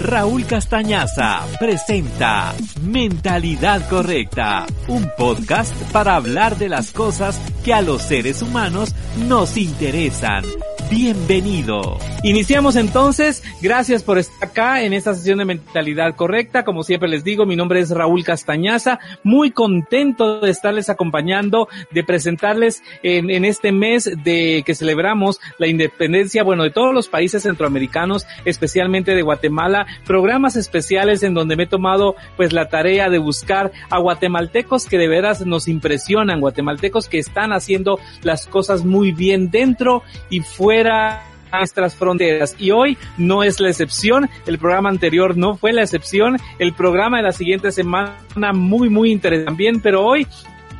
[0.00, 8.02] Raúl Castañaza presenta Mentalidad Correcta, un podcast para hablar de las cosas que a los
[8.02, 8.94] seres humanos
[9.26, 10.44] nos interesan
[10.90, 11.98] bienvenido.
[12.22, 16.64] Iniciamos entonces, gracias por estar acá en esta sesión de mentalidad correcta.
[16.64, 22.04] Como siempre les digo, mi nombre es Raúl Castañaza, muy contento de estarles acompañando, de
[22.04, 27.42] presentarles en, en este mes de que celebramos la independencia, bueno, de todos los países
[27.42, 33.18] centroamericanos, especialmente de Guatemala, programas especiales en donde me he tomado pues la tarea de
[33.18, 39.12] buscar a guatemaltecos que de veras nos impresionan, guatemaltecos que están haciendo las cosas muy
[39.12, 40.75] bien dentro y fuera
[41.52, 42.54] nuestras fronteras.
[42.58, 47.18] Y hoy no es la excepción, el programa anterior no fue la excepción, el programa
[47.18, 50.26] de la siguiente semana muy, muy interesante también, pero hoy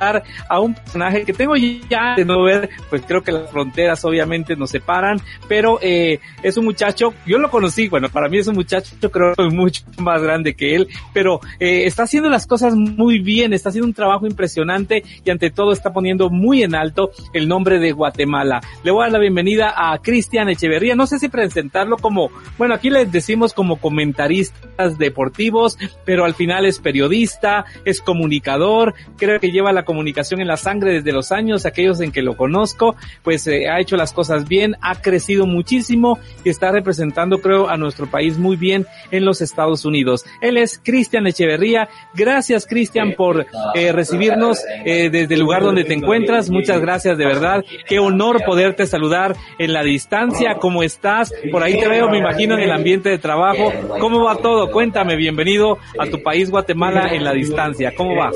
[0.01, 4.57] a un personaje que tengo ya de no ver, pues creo que las fronteras obviamente
[4.57, 8.55] nos separan, pero eh, es un muchacho, yo lo conocí, bueno, para mí es un
[8.55, 12.75] muchacho, yo creo que mucho más grande que él, pero eh, está haciendo las cosas
[12.75, 17.11] muy bien, está haciendo un trabajo impresionante y ante todo está poniendo muy en alto
[17.33, 18.61] el nombre de Guatemala.
[18.85, 22.75] Le voy a dar la bienvenida a Cristian Echeverría, no sé si presentarlo como, bueno,
[22.75, 29.51] aquí les decimos como comentaristas deportivos, pero al final es periodista, es comunicador, creo que
[29.51, 33.47] lleva la comunicación en la sangre desde los años, aquellos en que lo conozco, pues
[33.47, 38.07] eh, ha hecho las cosas bien, ha crecido muchísimo y está representando, creo, a nuestro
[38.07, 40.27] país muy bien en los Estados Unidos.
[40.43, 41.89] Él es Cristian Echeverría.
[42.15, 46.51] Gracias, Cristian, por eh, recibirnos eh, desde el lugar donde te encuentras.
[46.51, 47.65] Muchas gracias, de verdad.
[47.89, 50.57] Qué honor poderte saludar en la distancia.
[50.61, 51.33] ¿Cómo estás?
[51.51, 53.73] Por ahí te veo, me imagino, en el ambiente de trabajo.
[54.01, 54.71] ¿Cómo va todo?
[54.71, 57.93] Cuéntame, bienvenido a tu país, Guatemala, en la distancia.
[57.97, 58.31] ¿Cómo va?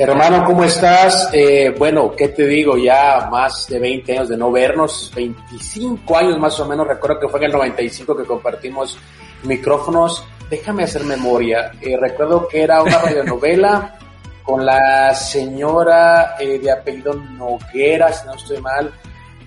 [0.00, 1.28] Hermano, ¿cómo estás?
[1.32, 2.78] Eh, bueno, ¿qué te digo?
[2.78, 7.26] Ya más de 20 años de no vernos, 25 años más o menos, recuerdo que
[7.26, 8.96] fue en el 95 que compartimos
[9.42, 10.24] micrófonos.
[10.48, 11.72] Déjame hacer memoria.
[11.80, 13.98] Eh, recuerdo que era una radionovela
[14.44, 18.92] con la señora eh, de apellido Noguera, si no estoy mal.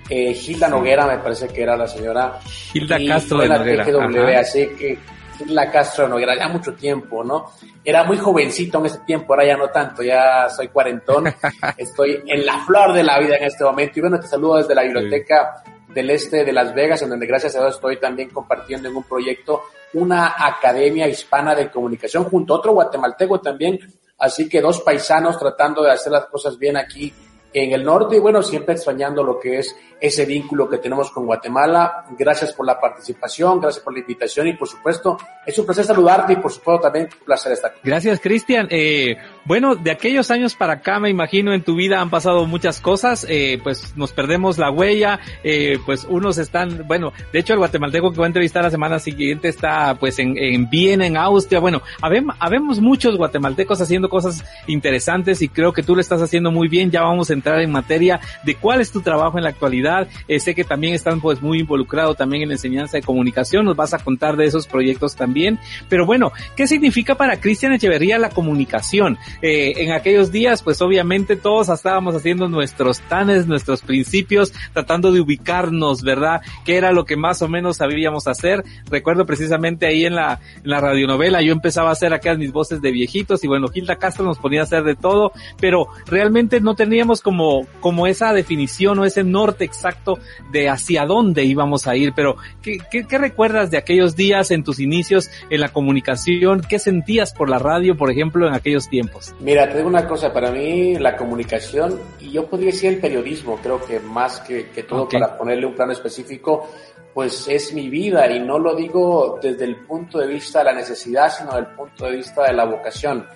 [0.09, 2.37] Gilda Noguera me parece que era la señora.
[2.45, 4.41] Gilda Castro de Noguera.
[4.41, 4.99] así que
[5.47, 7.51] la Castro Noguera, ya mucho tiempo, ¿no?
[7.83, 11.25] Era muy jovencito en ese tiempo, ahora ya no tanto, ya soy cuarentón,
[11.77, 13.93] estoy en la flor de la vida en este momento.
[13.99, 17.55] Y bueno, te saludo desde la biblioteca del este de Las Vegas, en donde gracias
[17.55, 19.63] a Dios estoy también compartiendo en un proyecto
[19.93, 23.79] una academia hispana de comunicación junto a otro guatemalteco también.
[24.17, 27.13] Así que dos paisanos tratando de hacer las cosas bien aquí
[27.53, 31.25] en el norte y bueno, siempre extrañando lo que es ese vínculo que tenemos con
[31.25, 32.05] Guatemala.
[32.17, 36.33] Gracias por la participación, gracias por la invitación y por supuesto es un placer saludarte
[36.33, 37.73] y por supuesto también un placer estar.
[37.83, 38.67] Gracias Cristian.
[38.69, 39.15] Eh,
[39.45, 43.25] bueno, de aquellos años para acá me imagino en tu vida han pasado muchas cosas,
[43.29, 48.11] eh, pues nos perdemos la huella, eh, pues unos están, bueno, de hecho el guatemalteco
[48.11, 51.81] que voy a entrevistar la semana siguiente está pues en, en Viena, en Austria, bueno,
[52.01, 56.91] habemos muchos guatemaltecos haciendo cosas interesantes y creo que tú lo estás haciendo muy bien,
[56.91, 60.07] ya vamos a entrar en materia de cuál es tu trabajo en la actualidad.
[60.27, 63.75] Eh, sé que también están pues muy involucrado también en la enseñanza de comunicación, nos
[63.75, 65.59] vas a contar de esos proyectos también.
[65.89, 69.17] Pero bueno, ¿qué significa para Cristian Echeverría la comunicación?
[69.41, 75.21] Eh, en aquellos días pues obviamente todos estábamos haciendo nuestros tanes, nuestros principios, tratando de
[75.21, 76.41] ubicarnos, ¿verdad?
[76.65, 78.63] ¿Qué era lo que más o menos sabíamos hacer?
[78.89, 82.81] Recuerdo precisamente ahí en la, en la radionovela, yo empezaba a hacer acá mis voces
[82.81, 86.75] de viejitos y bueno, Gilda Castro nos ponía a hacer de todo, pero realmente no
[86.75, 90.19] teníamos como, como esa definición o ese norte exacto
[90.51, 94.79] de hacia dónde íbamos a ir, pero ¿qué, qué, recuerdas de aquellos días en tus
[94.79, 96.61] inicios en la comunicación?
[96.67, 99.20] ¿Qué sentías por la radio, por ejemplo, en aquellos tiempos?
[99.39, 103.57] Mira, te digo una cosa, para mí la comunicación, y yo podría decir el periodismo,
[103.61, 106.67] creo que más que, que todo para ponerle un plano específico,
[107.13, 110.73] pues es mi vida y no lo digo desde el punto de vista de la
[110.73, 113.27] necesidad, sino desde el punto de vista de la vocación.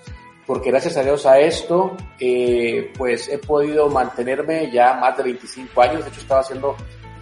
[0.47, 5.81] Porque gracias a Dios a esto, eh, pues he podido mantenerme ya más de 25
[5.81, 6.75] años, de hecho estaba haciendo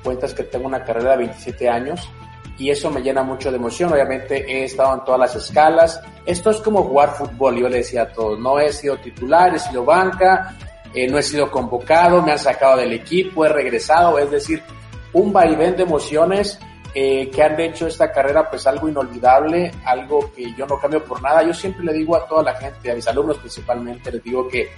[0.04, 2.10] cuentas que tengo una carrera de 27 años
[2.58, 6.52] y eso me llena mucho de emoción, obviamente he estado en todas las escalas, esto
[6.52, 9.84] es como jugar fútbol, yo le decía a todos, no he sido titular, he sido
[9.84, 10.56] banca,
[10.94, 14.62] eh, no he sido convocado, me han sacado del equipo, he regresado, es decir,
[15.14, 16.60] un vaivén de emociones
[16.96, 21.22] eh, que han hecho esta carrera pues algo inolvidable, algo que yo no cambio por
[21.24, 21.42] nada.
[21.42, 24.70] Yo siempre le digo a toda la gente, a mis alumnos principalmente, les digo que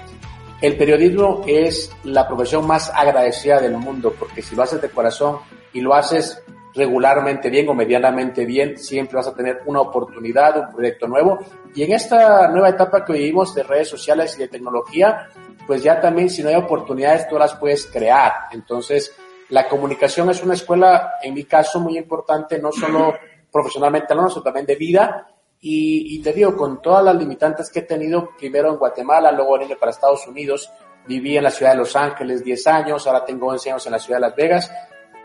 [0.61, 5.39] el periodismo es la profesión más agradecida del mundo, porque si lo haces de corazón
[5.73, 6.41] y lo haces
[6.75, 11.39] regularmente bien o medianamente bien, siempre vas a tener una oportunidad, un proyecto nuevo.
[11.73, 15.29] Y en esta nueva etapa que vivimos de redes sociales y de tecnología,
[15.65, 18.33] pues ya también si no hay oportunidades, tú las puedes crear.
[18.51, 19.15] Entonces,
[19.49, 23.13] la comunicación es una escuela, en mi caso, muy importante, no solo
[23.51, 25.27] profesionalmente sino también de vida.
[25.67, 29.75] Y, te digo, con todas las limitantes que he tenido, primero en Guatemala, luego vine
[29.75, 30.71] para Estados Unidos,
[31.07, 33.97] viví en la ciudad de Los Ángeles 10 años, ahora tengo 11 años en la
[33.97, 34.71] ciudad de Las Vegas,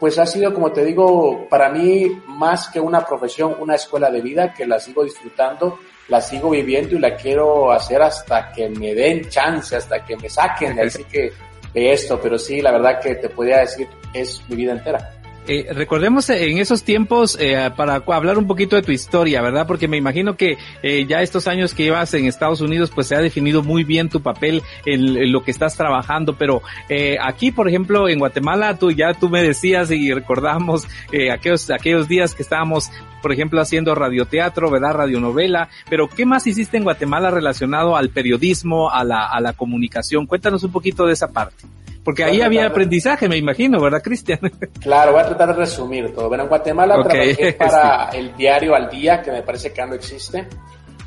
[0.00, 4.22] pues ha sido, como te digo, para mí más que una profesión, una escuela de
[4.22, 8.94] vida que la sigo disfrutando, la sigo viviendo y la quiero hacer hasta que me
[8.94, 11.30] den chance, hasta que me saquen de así que
[11.74, 15.19] de esto, pero sí, la verdad que te podría decir, es mi vida entera.
[15.46, 19.66] Eh, recordemos en esos tiempos eh, para hablar un poquito de tu historia, ¿verdad?
[19.66, 23.16] Porque me imagino que eh, ya estos años que llevas en Estados Unidos, pues se
[23.16, 27.68] ha definido muy bien tu papel en, lo que estás trabajando, pero eh, aquí, por
[27.68, 32.42] ejemplo, en Guatemala, tú ya tú me decías y recordamos eh, aquellos, aquellos días que
[32.42, 34.94] estábamos, por ejemplo, haciendo radioteatro, ¿verdad?
[34.94, 40.26] Radionovela, pero ¿qué más hiciste en Guatemala relacionado al periodismo, a la, a la comunicación?
[40.26, 41.66] Cuéntanos un poquito de esa parte.
[42.04, 44.40] Porque ahí había aprendizaje, me imagino, ¿verdad, Cristian?
[44.80, 46.28] Claro, voy a tratar de resumir todo.
[46.28, 50.48] Bueno, en Guatemala trabajé para el diario Al Día, que me parece que no existe.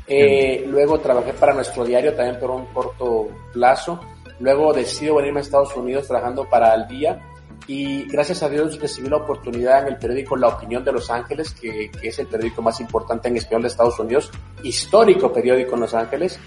[0.06, 4.00] Eh, luego trabajé para nuestro diario también por un corto plazo.
[4.38, 7.18] Luego decido venirme a Estados Unidos trabajando para Al Día.
[7.66, 11.52] Y gracias a Dios recibí la oportunidad en el periódico La Opinión de Los Ángeles,
[11.52, 14.30] que, que es el periódico más importante en español de Estados Unidos,
[14.62, 16.38] histórico periódico en Los Ángeles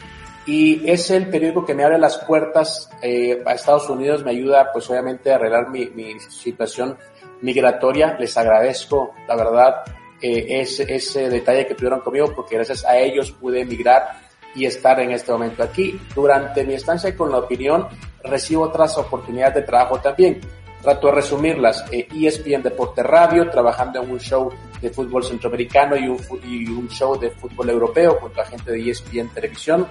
[0.47, 4.71] y es el periódico que me abre las puertas eh, a Estados Unidos, me ayuda
[4.71, 6.97] pues obviamente a arreglar mi, mi situación
[7.41, 8.15] migratoria.
[8.17, 9.83] Les agradezco, la verdad,
[10.21, 14.21] eh, ese, ese detalle que tuvieron conmigo porque gracias a ellos pude emigrar
[14.55, 15.99] y estar en este momento aquí.
[16.15, 17.85] Durante mi estancia con la opinión
[18.23, 20.39] recibo otras oportunidades de trabajo también.
[20.81, 21.85] Trato de resumirlas.
[21.91, 24.51] Eh, ESPN Deporte Radio, trabajando en un show
[24.81, 28.89] de fútbol centroamericano y un, y un show de fútbol europeo junto a gente de
[28.89, 29.87] ESPN Televisión.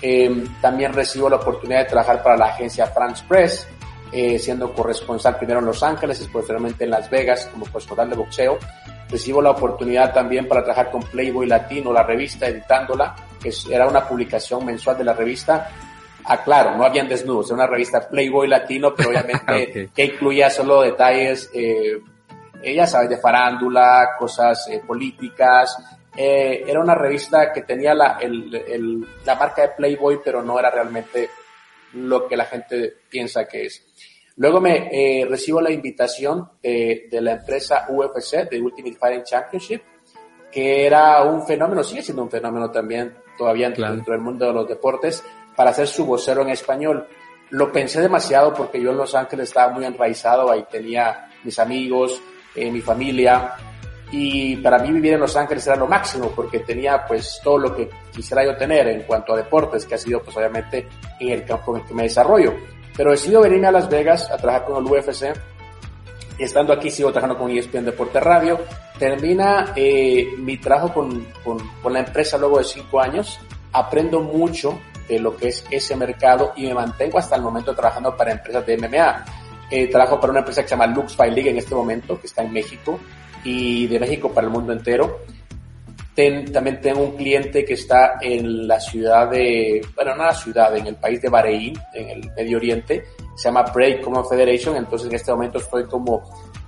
[0.00, 3.66] Eh, también recibo la oportunidad de trabajar para la agencia France Press,
[4.12, 8.16] eh, siendo corresponsal primero en Los Ángeles y posteriormente en Las Vegas como corresponsal de
[8.16, 8.58] boxeo.
[9.08, 14.06] Recibo la oportunidad también para trabajar con Playboy Latino, la revista, editándola, que era una
[14.06, 15.70] publicación mensual de la revista.
[16.26, 20.82] Ah, claro, no habían desnudos, era una revista Playboy Latino, pero obviamente que incluía solo
[20.82, 22.00] detalles, eh,
[22.62, 25.76] ya sabes, de farándula, cosas eh, políticas,
[26.16, 30.58] eh, era una revista que tenía la, el, el, la marca de Playboy, pero no
[30.58, 31.28] era realmente
[31.94, 33.84] lo que la gente piensa que es.
[34.36, 39.82] Luego me eh, recibo la invitación de, de, la empresa UFC, de Ultimate Fighting Championship,
[40.50, 44.68] que era un fenómeno, sigue siendo un fenómeno también todavía dentro del mundo de los
[44.68, 45.22] deportes,
[45.56, 47.06] para ser su vocero en español.
[47.50, 52.20] Lo pensé demasiado porque yo en Los Ángeles estaba muy enraizado, ahí tenía mis amigos,
[52.54, 53.54] eh, mi familia,
[54.16, 57.74] y para mí vivir en Los Ángeles era lo máximo porque tenía pues todo lo
[57.74, 60.86] que quisiera yo tener en cuanto a deportes, que ha sido pues obviamente
[61.18, 62.54] en el campo en que me desarrollo.
[62.96, 65.34] Pero decido venirme a Las Vegas a trabajar con el UFC
[66.38, 68.60] y estando aquí sigo trabajando con ESPN Deporte Radio.
[68.98, 73.40] Termina eh, mi trabajo con, con, con la empresa luego de cinco años.
[73.72, 78.16] Aprendo mucho de lo que es ese mercado y me mantengo hasta el momento trabajando
[78.16, 79.24] para empresas de MMA.
[79.70, 82.26] Eh, trabajo para una empresa que se llama Lux Fight League en este momento, que
[82.26, 82.98] está en México
[83.44, 85.20] y de México para el mundo entero.
[86.14, 90.86] también tengo un cliente que está en la ciudad de, bueno, no la ciudad, en
[90.86, 95.16] el país de Bahrein, en el Medio Oriente, se llama Break Common Federation, entonces en
[95.16, 96.22] este momento estoy como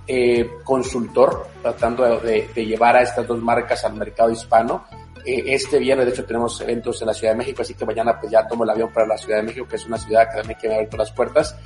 [0.09, 4.85] eh, consultor tratando de, llevar a estas dos marcas al mercado hispano.
[5.27, 8.17] Eh, este viernes, de hecho, tenemos eventos en la Ciudad de México, así que mañana
[8.17, 10.37] pues ya tomo el avión para la Ciudad de México, que es una ciudad que
[10.37, 11.57] también quiere abrir todas las puertas.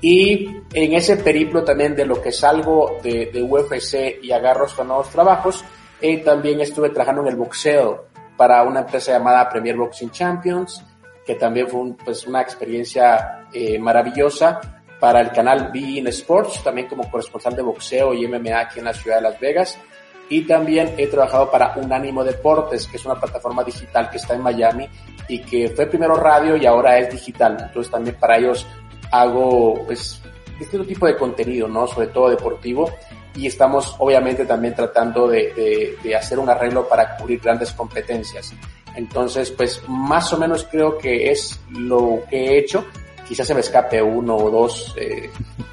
[0.00, 4.84] Y en ese periplo también de lo que salgo de, de UFC y agarro estos
[4.84, 5.64] nuevos trabajos,
[6.00, 10.84] eh, también estuve trabajando en el boxeo para una empresa llamada Premier Boxing Champions,
[11.24, 14.60] que también fue un, pues, una experiencia eh, maravillosa
[14.98, 18.92] para el canal Bein Sports, también como corresponsal de boxeo y MMA aquí en la
[18.92, 19.78] ciudad de Las Vegas.
[20.28, 24.42] Y también he trabajado para Unánimo Deportes, que es una plataforma digital que está en
[24.42, 24.88] Miami
[25.28, 27.58] y que fue primero radio y ahora es digital.
[27.60, 28.66] Entonces también para ellos
[29.12, 30.20] hago pues
[30.58, 31.86] distinto tipo de contenido, ¿no?
[31.86, 32.90] Sobre todo deportivo
[33.36, 38.54] y estamos obviamente también tratando de, de, de, hacer un arreglo para cubrir grandes competencias.
[38.94, 42.86] Entonces, pues más o menos creo que es lo que he hecho.
[43.26, 45.30] quizás se me escape uno o dos eh,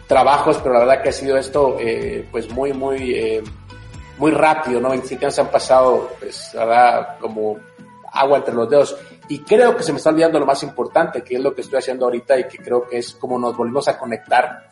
[0.08, 3.44] trabajos, pero la verdad que ha sido esto eh, pues muy, muy, eh,
[4.22, 4.90] muy rápido, ¿no?
[4.90, 7.58] 27 años han pasado, pues, verdad, como
[8.14, 8.96] agua entre los dedos.
[9.28, 11.80] Y creo que se me está olvidando lo más importante, que es lo que estoy
[11.80, 14.68] haciendo ahorita y que creo que es como nos volvimos a conectar.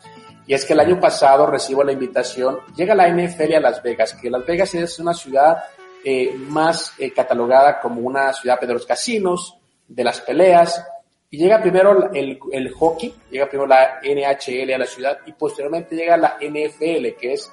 [0.46, 4.14] Y es que el año pasado recibo la invitación, llega la NFL a Las Vegas,
[4.14, 5.64] que Las Vegas es una ciudad
[6.04, 10.86] eh, más eh, catalogada como una ciudad de los casinos, de las peleas,
[11.28, 15.96] y llega primero el, el, hockey, llega primero la NHL a la ciudad y posteriormente
[15.96, 17.52] llega la NFL, que es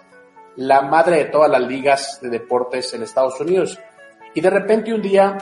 [0.58, 3.80] la madre de todas las ligas de deportes en Estados Unidos.
[4.34, 5.38] Y de repente un día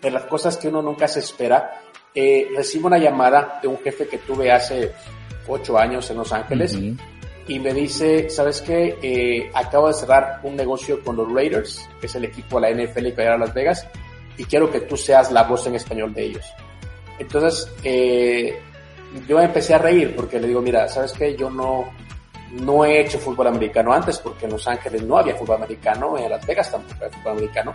[0.00, 1.80] de las cosas que uno nunca se espera,
[2.14, 4.92] eh, recibo una llamada de un jefe que tuve hace
[5.46, 6.78] ocho años en Los Ángeles
[7.46, 8.98] y me dice, ¿sabes qué?
[9.02, 12.82] Eh, acabo de cerrar un negocio con los Raiders, que es el equipo de la
[12.82, 13.86] NFL que va a Las Vegas,
[14.38, 16.46] y quiero que tú seas la voz en español de ellos.
[17.18, 18.58] Entonces, eh,
[19.28, 21.36] yo empecé a reír porque le digo, mira, ¿sabes qué?
[21.36, 21.92] Yo no,
[22.60, 26.30] no he hecho fútbol americano antes porque en Los Ángeles no había fútbol americano, en
[26.30, 27.72] Las Vegas tampoco había fútbol americano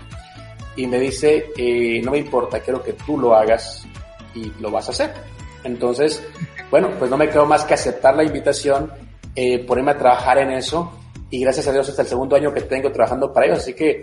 [0.75, 3.85] y me dice, eh, no me importa, quiero que tú lo hagas
[4.33, 5.13] y lo vas a hacer.
[5.63, 6.23] Entonces,
[6.71, 8.91] bueno, pues no me quedo más que aceptar la invitación,
[9.35, 10.91] eh, ponerme a trabajar en eso
[11.29, 13.59] y gracias a Dios hasta el segundo año que tengo trabajando para ellos.
[13.59, 14.01] Así que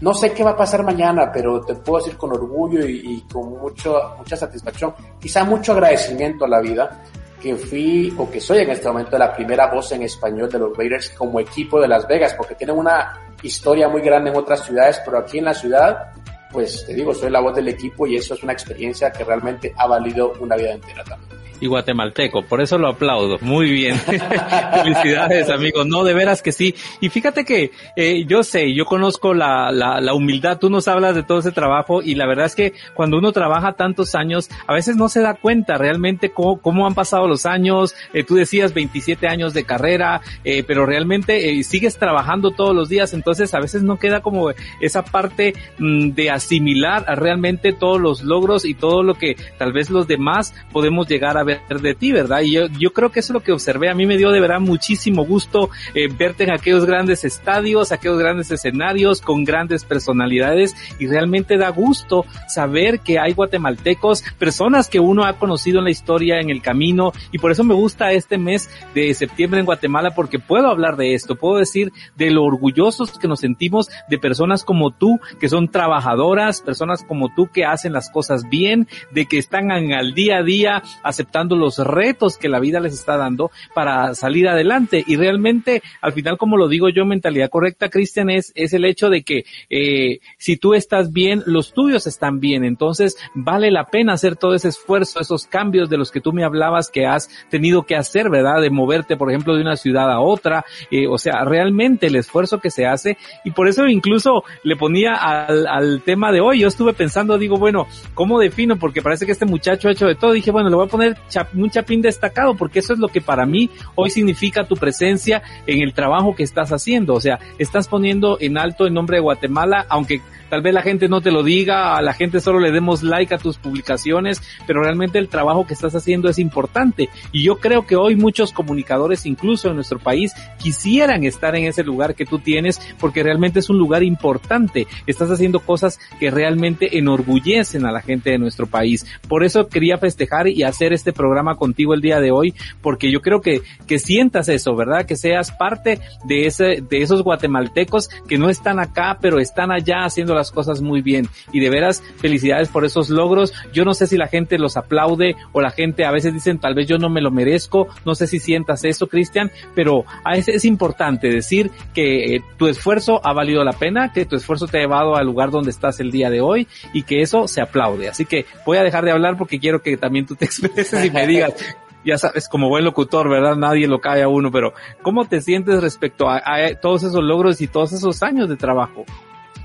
[0.00, 3.20] no sé qué va a pasar mañana, pero te puedo decir con orgullo y, y
[3.32, 7.02] con mucho, mucha satisfacción, quizá mucho agradecimiento a la vida,
[7.42, 10.76] que fui o que soy en este momento la primera voz en español de los
[10.76, 15.00] Raiders como equipo de Las Vegas, porque tienen una historia muy grande en otras ciudades,
[15.04, 16.12] pero aquí en la ciudad,
[16.52, 19.74] pues te digo, soy la voz del equipo y eso es una experiencia que realmente
[19.76, 23.38] ha valido una vida entera también y guatemalteco, por eso lo aplaudo.
[23.40, 23.96] Muy bien.
[24.82, 25.84] Felicidades, amigo.
[25.84, 26.74] No, de veras que sí.
[27.00, 31.14] Y fíjate que eh, yo sé, yo conozco la, la, la, humildad, tú nos hablas
[31.14, 34.74] de todo ese trabajo y la verdad es que cuando uno trabaja tantos años, a
[34.74, 37.94] veces no se da cuenta realmente cómo, cómo han pasado los años.
[38.12, 43.14] Eh, tú decías 27 años de carrera, eh, pero realmente sigues trabajando todos los días,
[43.14, 44.50] entonces a veces no queda como
[44.80, 49.90] esa parte mm, de asimilar realmente todos los logros y todo lo que tal vez
[49.90, 52.40] los demás podemos llegar a ver de ti, ¿verdad?
[52.42, 53.90] Y yo, yo creo que eso es lo que observé.
[53.90, 58.18] A mí me dio de verdad muchísimo gusto eh, verte en aquellos grandes estadios, aquellos
[58.18, 65.00] grandes escenarios con grandes personalidades y realmente da gusto saber que hay guatemaltecos, personas que
[65.00, 68.38] uno ha conocido en la historia, en el camino y por eso me gusta este
[68.38, 73.18] mes de septiembre en Guatemala porque puedo hablar de esto, puedo decir de lo orgullosos
[73.18, 77.92] que nos sentimos de personas como tú que son trabajadoras, personas como tú que hacen
[77.92, 82.60] las cosas bien, de que están al día a día aceptando los retos que la
[82.60, 85.04] vida les está dando para salir adelante.
[85.06, 89.10] Y realmente, al final, como lo digo yo, mentalidad correcta, Cristian, es, es el hecho
[89.10, 92.64] de que eh, si tú estás bien, los tuyos están bien.
[92.64, 96.44] Entonces, vale la pena hacer todo ese esfuerzo, esos cambios de los que tú me
[96.44, 98.60] hablabas que has tenido que hacer, ¿verdad?
[98.60, 100.64] De moverte, por ejemplo, de una ciudad a otra.
[100.90, 103.16] Eh, o sea, realmente el esfuerzo que se hace.
[103.44, 106.60] Y por eso incluso le ponía al, al tema de hoy.
[106.60, 108.76] Yo estuve pensando, digo, bueno, ¿cómo defino?
[108.76, 110.32] Porque parece que este muchacho ha hecho de todo.
[110.32, 111.16] Dije, bueno, le voy a poner
[111.54, 115.82] un chapín destacado, porque eso es lo que para mí hoy significa tu presencia en
[115.82, 117.14] el trabajo que estás haciendo.
[117.14, 120.20] O sea, estás poniendo en alto el nombre de Guatemala, aunque
[120.52, 123.34] Tal vez la gente no te lo diga, a la gente solo le demos like
[123.34, 127.08] a tus publicaciones, pero realmente el trabajo que estás haciendo es importante.
[127.32, 131.82] Y yo creo que hoy muchos comunicadores, incluso en nuestro país, quisieran estar en ese
[131.82, 134.86] lugar que tú tienes, porque realmente es un lugar importante.
[135.06, 139.06] Estás haciendo cosas que realmente enorgullecen a la gente de nuestro país.
[139.28, 143.22] Por eso quería festejar y hacer este programa contigo el día de hoy, porque yo
[143.22, 145.06] creo que, que sientas eso, ¿verdad?
[145.06, 150.04] Que seas parte de ese, de esos guatemaltecos que no están acá, pero están allá
[150.04, 151.28] haciendo las cosas muy bien.
[151.52, 153.52] Y de veras, felicidades por esos logros.
[153.72, 156.74] Yo no sé si la gente los aplaude o la gente a veces dicen tal
[156.74, 157.88] vez yo no me lo merezco.
[158.04, 163.32] No sé si sientas eso, Cristian, pero es importante decir que eh, tu esfuerzo ha
[163.32, 166.30] valido la pena, que tu esfuerzo te ha llevado al lugar donde estás el día
[166.30, 168.08] de hoy y que eso se aplaude.
[168.08, 171.10] Así que voy a dejar de hablar porque quiero que también tú te expreses y
[171.10, 171.54] me digas
[172.04, 173.56] ya sabes, como buen locutor, ¿verdad?
[173.56, 174.72] Nadie lo cae a uno, pero
[175.02, 176.42] ¿cómo te sientes respecto a,
[176.80, 179.04] todos esos logros y todos esos años de trabajo?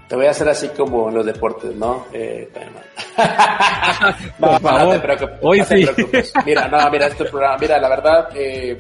[0.08, 2.06] Te voy a hacer así como en los deportes, ¿no?
[2.14, 2.50] Eh,
[4.40, 5.38] no, no, te preocupes.
[5.42, 5.86] Hoy sí.
[6.46, 8.78] Mira, no, mira, este programa, mira, la verdad, eh,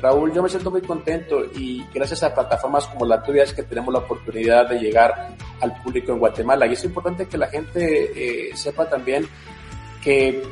[0.00, 3.62] Raúl, yo me siento muy contento y gracias a plataformas como la tuya es que
[3.62, 6.66] tenemos la oportunidad de llegar al público en Guatemala.
[6.66, 9.26] Y es importante que la gente eh, sepa también
[10.04, 10.42] que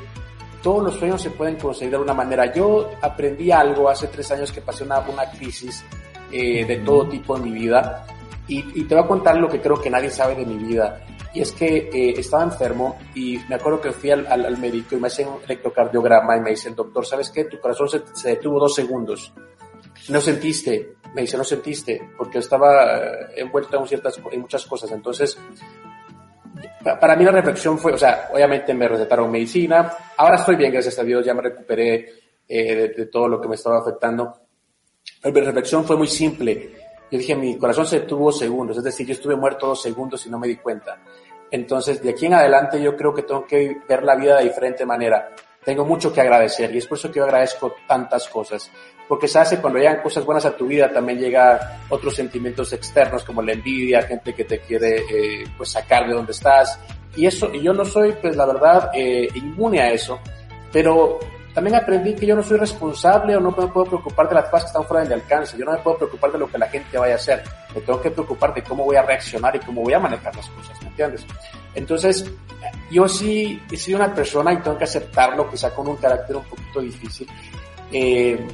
[0.62, 2.52] todos los sueños se pueden conseguir de una manera.
[2.54, 5.84] Yo aprendí algo hace tres años que pasé una, una crisis
[6.32, 8.06] eh, de todo tipo en mi vida
[8.48, 11.04] y, te voy a contar lo que creo que nadie sabe de mi vida.
[11.34, 15.00] y es que eh, estaba enfermo y me acuerdo que fui al, al, médico y
[15.00, 17.44] me hacen un electrocardiograma y me dice el doctor, ¿sabes qué?
[17.44, 19.32] Tu corazón se, se detuvo dos segundos.
[20.08, 24.90] No sentiste, me dice, no sentiste, porque estaba eh, envuelto en, ciertas, en muchas cosas.
[24.92, 25.38] Entonces,
[27.00, 30.98] para mí la reflexión fue, o sea, obviamente me recetaron medicina, ahora estoy bien, gracias
[30.98, 32.08] a Dios, ya me recuperé
[32.48, 34.40] eh, de, de, todo lo que me estaba afectando.
[35.20, 36.85] Pero mi reflexión fue muy simple.
[37.10, 40.30] Yo dije, mi corazón se detuvo segundos, es decir, yo estuve muerto dos segundos y
[40.30, 40.98] no me di cuenta.
[41.50, 44.84] Entonces, de aquí en adelante yo creo que tengo que ver la vida de diferente
[44.84, 45.30] manera.
[45.64, 48.70] Tengo mucho que agradecer y es por eso que yo agradezco tantas cosas.
[49.08, 53.22] Porque se hace cuando llegan cosas buenas a tu vida, también llega otros sentimientos externos
[53.24, 56.78] como la envidia, gente que te quiere eh, pues sacar de donde estás.
[57.14, 60.18] Y eso, y yo no soy, pues la verdad, eh, inmune a eso.
[60.72, 61.20] Pero
[61.56, 64.64] también aprendí que yo no soy responsable o no me puedo preocupar de las cosas
[64.64, 65.56] que están fuera de mi alcance.
[65.56, 67.42] Yo no me puedo preocupar de lo que la gente vaya a hacer.
[67.74, 70.50] Me tengo que preocupar de cómo voy a reaccionar y cómo voy a manejar las
[70.50, 71.24] cosas, ¿me entiendes?
[71.74, 72.30] Entonces,
[72.90, 76.44] yo sí he sido una persona y tengo que aceptarlo, quizá con un carácter un
[76.44, 77.26] poquito difícil.
[77.90, 78.46] Eh,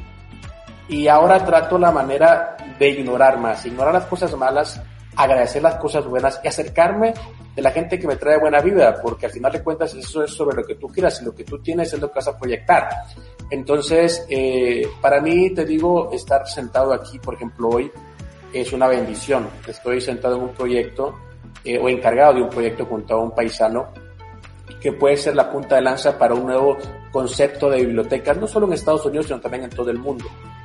[0.89, 4.81] y ahora trato la manera de ignorar más, ignorar las cosas malas,
[5.17, 7.15] agradecer las cosas buenas y acercarme
[7.55, 10.31] de la gente que me trae buena vida, porque al final de cuentas eso es
[10.31, 12.39] sobre lo que tú quieras y lo que tú tienes es lo que vas a
[12.39, 12.89] proyectar.
[13.51, 17.91] Entonces, eh, para mí, te digo, estar sentado aquí, por ejemplo, hoy,
[18.53, 19.49] es una bendición.
[19.67, 21.15] Estoy sentado en un proyecto
[21.65, 23.89] eh, o encargado de un proyecto junto a un paisano
[24.81, 26.77] que puede ser la punta de lanza para un nuevo
[27.13, 30.25] concepto de bibliotecas, no solo en Estados Unidos, sino también en todo el mundo.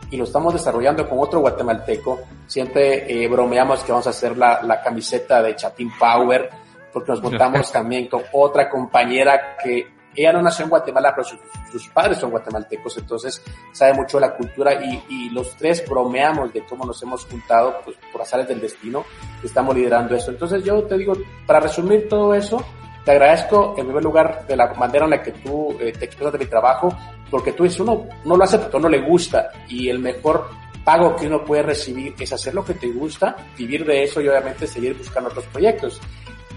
[0.10, 2.22] Y lo estamos desarrollando con otro guatemalteco.
[2.48, 6.50] Siempre eh, bromeamos que vamos a hacer la, la camiseta de Chapin Power,
[6.92, 11.40] porque nos juntamos también con otra compañera que ella no nació en Guatemala, pero sus,
[11.72, 13.42] sus padres son guatemaltecos, entonces
[13.72, 17.82] sabe mucho de la cultura y, y, los tres bromeamos de cómo nos hemos juntado
[17.86, 19.06] pues, por azares del destino,
[19.44, 20.32] estamos liderando eso.
[20.32, 21.14] Entonces yo te digo,
[21.46, 22.66] para resumir todo eso,
[23.06, 26.34] te agradezco en primer lugar de la manera en la que tú eh, te expresas
[26.34, 26.94] de mi trabajo,
[27.30, 30.50] porque tú dices, uno no lo hace porque no le gusta y el mejor
[30.84, 34.28] pago que uno puede recibir es hacer lo que te gusta, vivir de eso y
[34.28, 36.02] obviamente seguir buscando otros proyectos.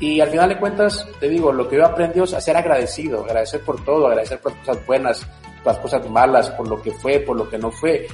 [0.00, 3.24] Y al final de cuentas, te digo, lo que yo aprendí es a ser agradecido,
[3.24, 5.26] agradecer por todo, agradecer por las cosas buenas,
[5.62, 8.06] por las cosas malas, por lo que fue, por lo que no fue.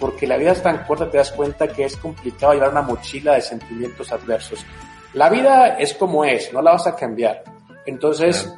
[0.00, 3.34] Porque la vida es tan corta, te das cuenta que es complicado llevar una mochila
[3.34, 4.64] de sentimientos adversos.
[5.12, 7.44] La vida es como es, no la vas a cambiar.
[7.84, 8.50] Entonces,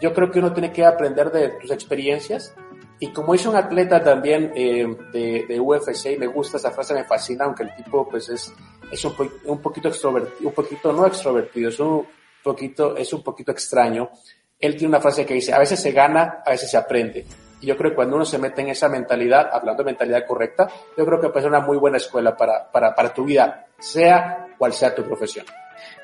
[0.00, 2.54] yo creo que uno tiene que aprender de tus experiencias.
[3.00, 6.94] Y como hice un atleta también eh, de, de UFC, y me gusta esa frase,
[6.94, 8.54] me fascina, aunque el tipo pues es
[8.90, 12.06] es un, po un poquito extrovertido, un poquito no extrovertido, es un
[12.42, 14.10] poquito, es un poquito extraño.
[14.58, 17.26] Él tiene una frase que dice, a veces se gana, a veces se aprende.
[17.60, 20.68] Y yo creo que cuando uno se mete en esa mentalidad, hablando de mentalidad correcta,
[20.96, 24.54] yo creo que puede ser una muy buena escuela para, para, para tu vida, sea
[24.56, 25.46] cual sea tu profesión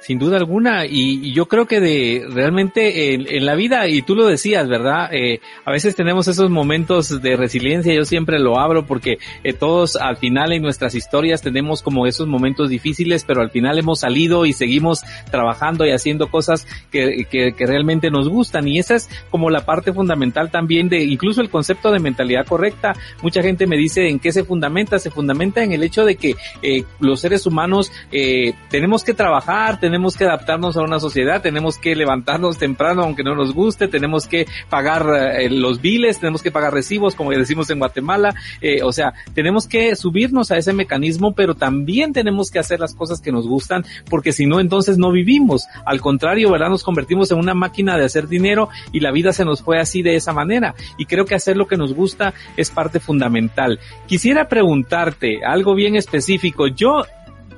[0.00, 4.26] sin duda alguna, y, yo creo que de realmente en, la vida, y tú lo
[4.26, 5.12] decías, ¿verdad?
[5.12, 9.96] Eh, a veces tenemos esos momentos de resiliencia, yo siempre lo abro porque eh, todos
[9.96, 14.46] al final en nuestras historias tenemos como esos momentos difíciles, pero al final hemos salido
[14.46, 19.08] y seguimos trabajando y haciendo cosas que, que, que realmente nos gustan, y esa es
[19.30, 22.94] como la parte fundamental también de incluso el concepto de mentalidad correcta.
[23.22, 26.36] Mucha gente me dice en qué se fundamenta, se fundamenta en el hecho de que
[26.62, 31.78] eh, los seres humanos eh, tenemos que trabajar, tenemos que adaptarnos a una sociedad, tenemos
[31.78, 35.06] que levantarnos temprano aunque no nos guste, tenemos que pagar
[35.38, 39.66] eh, los biles, tenemos que pagar recibos, como decimos en Guatemala, eh, o sea, tenemos
[39.66, 43.84] que subirnos a ese mecanismo, pero también tenemos que hacer las cosas que nos gustan,
[44.08, 45.66] porque si no, entonces no vivimos.
[45.84, 46.68] Al contrario, ¿verdad?
[46.68, 50.02] Nos convertimos en una máquina de hacer dinero y la vida se nos fue así
[50.02, 50.74] de esa manera.
[50.98, 53.78] Y creo que hacer lo que nos gusta es parte fundamental.
[54.06, 56.66] Quisiera preguntarte algo bien específico.
[56.66, 57.04] Yo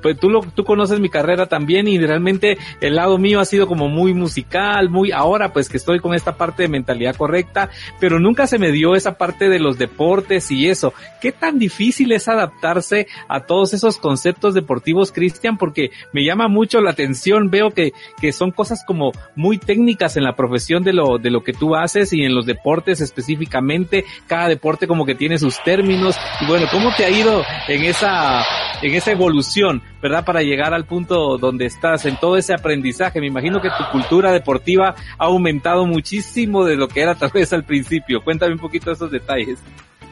[0.03, 3.65] pues tú, lo, tú conoces mi carrera también y realmente el lado mío ha sido
[3.65, 8.19] como muy musical, muy ahora pues que estoy con esta parte de mentalidad correcta, pero
[8.19, 10.93] nunca se me dio esa parte de los deportes y eso.
[11.21, 15.57] ¿Qué tan difícil es adaptarse a todos esos conceptos deportivos, Cristian?
[15.57, 20.23] Porque me llama mucho la atención, veo que, que son cosas como muy técnicas en
[20.23, 24.49] la profesión de lo, de lo que tú haces y en los deportes específicamente, cada
[24.49, 28.43] deporte como que tiene sus términos y bueno, ¿cómo te ha ido en esa,
[28.81, 29.81] en esa evolución?
[30.03, 30.25] ¿Verdad?
[30.25, 33.21] Para llegar al punto donde estás, en todo ese aprendizaje.
[33.21, 37.53] Me imagino que tu cultura deportiva ha aumentado muchísimo de lo que era tal vez
[37.53, 38.21] al principio.
[38.21, 39.59] Cuéntame un poquito esos detalles.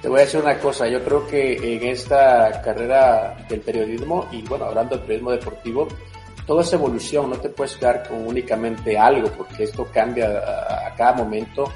[0.02, 4.42] Te voy a decir una cosa, yo creo que en esta carrera del periodismo, y
[4.44, 5.88] bueno, hablando del periodismo deportivo,
[6.48, 10.30] toda esa evolución, no te puedes quedar con únicamente algo, porque esto cambia
[10.88, 11.70] a cada momento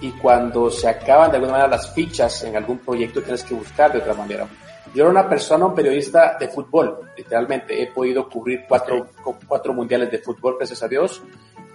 [0.00, 3.92] y cuando se acaban de alguna manera las fichas en algún proyecto tienes que buscar
[3.92, 4.46] de otra manera.
[4.94, 7.80] Yo era una persona, un periodista de fútbol, literalmente.
[7.82, 9.08] He podido cubrir cuatro,
[9.46, 11.22] cuatro mundiales de fútbol, gracias a Dios.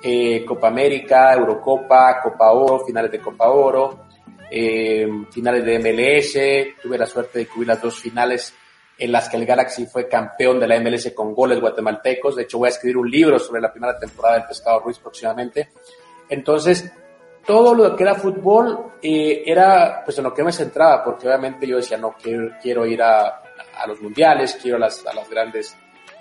[0.05, 4.07] eh, Copa América, Eurocopa, Copa Oro, finales de Copa Oro,
[4.51, 8.53] eh, finales de MLS, tuve la suerte de cubrir las dos finales
[8.97, 12.35] en las que el Galaxy fue campeón de la MLS con goles guatemaltecos.
[12.35, 15.69] De hecho, voy a escribir un libro sobre la primera temporada del Pescado Ruiz próximamente.
[16.29, 16.91] Entonces,
[17.45, 21.67] todo lo que era fútbol eh, era pues en lo que me centraba, porque obviamente
[21.67, 23.41] yo decía, no, quiero, quiero ir a,
[23.77, 25.75] a los mundiales, quiero a las, a las grandes,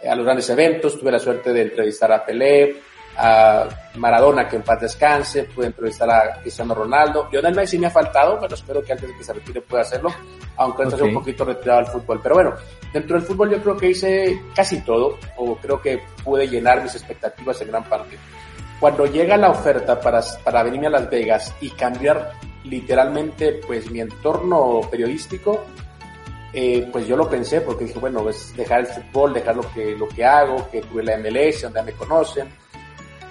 [0.09, 0.99] a los grandes eventos.
[0.99, 2.77] Tuve la suerte de entrevistar a Pelé,
[3.17, 7.29] a Maradona, que en paz descanse, pude entrevistar a Cristiano Ronaldo.
[7.31, 10.11] Lionel Messi me ha faltado, pero espero que antes de que se retire pueda hacerlo,
[10.57, 11.09] aunque okay.
[11.09, 12.21] un poquito retirado al fútbol.
[12.23, 12.55] Pero bueno,
[12.93, 16.95] dentro del fútbol yo creo que hice casi todo, o creo que pude llenar mis
[16.95, 18.19] expectativas en gran parte.
[18.83, 22.33] Cuando llega la oferta para, para venirme a Las Vegas y cambiar
[22.65, 25.61] literalmente pues mi entorno periodístico,
[26.53, 29.95] eh, pues yo lo pensé porque dije, bueno, es dejar el fútbol, dejar lo que,
[29.97, 32.49] lo que hago, que tuve la MLS, donde me conocen,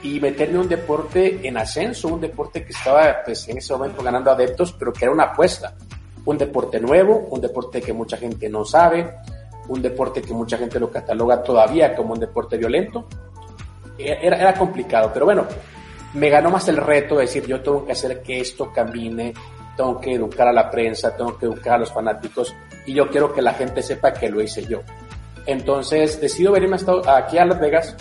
[0.01, 4.31] y meterme un deporte en ascenso, un deporte que estaba pues, en ese momento ganando
[4.31, 5.75] adeptos, pero que era una apuesta.
[6.23, 9.15] Un deporte nuevo, un deporte que mucha gente no sabe,
[9.67, 13.05] un deporte que mucha gente lo cataloga todavía como un deporte violento.
[13.97, 15.45] Era, era complicado, pero bueno,
[16.13, 19.33] me ganó más el reto de decir, yo tengo que hacer que esto camine,
[19.77, 22.53] tengo que educar a la prensa, tengo que educar a los fanáticos
[22.85, 24.81] y yo quiero que la gente sepa que lo hice yo.
[25.45, 26.77] Entonces decido venirme
[27.07, 27.95] aquí a Las Vegas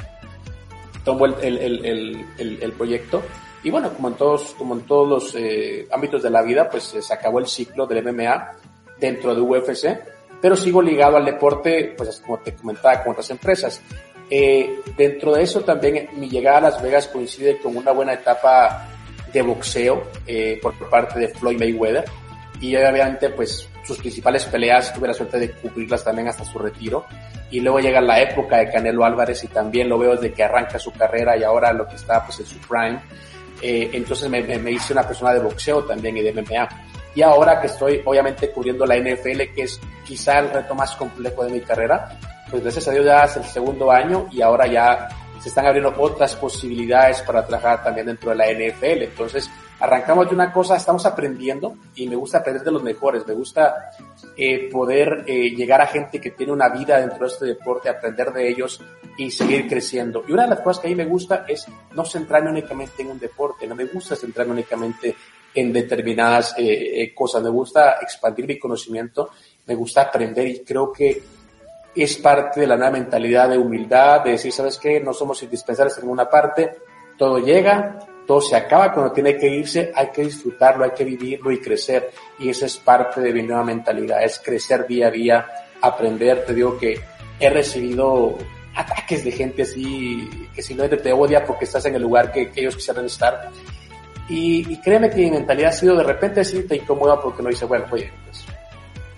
[1.05, 3.23] tomó el, el, el, el, proyecto
[3.63, 6.95] y bueno, como en todos, como en todos los eh, ámbitos de la vida, pues
[7.01, 8.53] se acabó el ciclo del MMA
[8.99, 9.99] dentro de UFC,
[10.41, 13.81] pero sigo ligado al deporte, pues como te comentaba, con otras empresas.
[14.31, 18.89] Eh, dentro de eso también mi llegada a Las Vegas coincide con una buena etapa
[19.33, 22.05] de boxeo eh, por parte de Floyd Mayweather
[22.61, 27.07] y obviamente pues sus principales peleas tuve la suerte de cubrirlas también hasta su retiro
[27.51, 30.79] y luego llega la época de Canelo Álvarez y también lo veo desde que arranca
[30.79, 33.01] su carrera y ahora lo que está pues en su prime.
[33.61, 36.69] Eh, entonces me, me, hice una persona de boxeo también y de MMA.
[37.15, 41.45] Y ahora que estoy obviamente cubriendo la NFL, que es quizá el reto más complejo
[41.45, 42.17] de mi carrera,
[42.51, 45.09] pues gracias a Dios ya es el segundo año y ahora ya
[45.41, 49.05] se están abriendo otras posibilidades para trabajar también dentro de la NFL.
[49.05, 53.33] Entonces, arrancamos de una cosa, estamos aprendiendo y me gusta aprender de los mejores, me
[53.33, 53.91] gusta
[54.37, 58.33] eh, poder eh, llegar a gente que tiene una vida dentro de este deporte, aprender
[58.33, 58.83] de ellos
[59.17, 60.25] y seguir creciendo.
[60.29, 63.13] Y una de las cosas que a mí me gusta es no centrarme únicamente en
[63.13, 65.17] un deporte, no me gusta centrarme únicamente
[65.55, 69.31] en determinadas eh, eh cosas, me gusta expandir mi conocimiento,
[69.67, 71.23] me gusta aprender y creo que
[71.95, 75.01] es parte de la nueva mentalidad de humildad, de decir, ¿sabes qué?
[75.01, 76.79] No somos indispensables en ninguna parte,
[77.19, 81.51] todo llega, todo se acaba cuando tiene que irse, hay que disfrutarlo, hay que vivirlo
[81.51, 82.11] y crecer.
[82.39, 85.47] Y esa es parte de mi nueva mentalidad, es crecer día a día,
[85.81, 86.45] aprender.
[86.45, 87.01] Te digo que
[87.41, 88.39] he recibido
[88.75, 92.51] ataques de gente así, que si no te odia porque estás en el lugar que,
[92.55, 93.51] ellos quisieran estar.
[94.29, 97.65] Y, créeme que mi mentalidad ha sido de repente sí te incomoda porque no dice,
[97.65, 98.45] bueno, oye, pues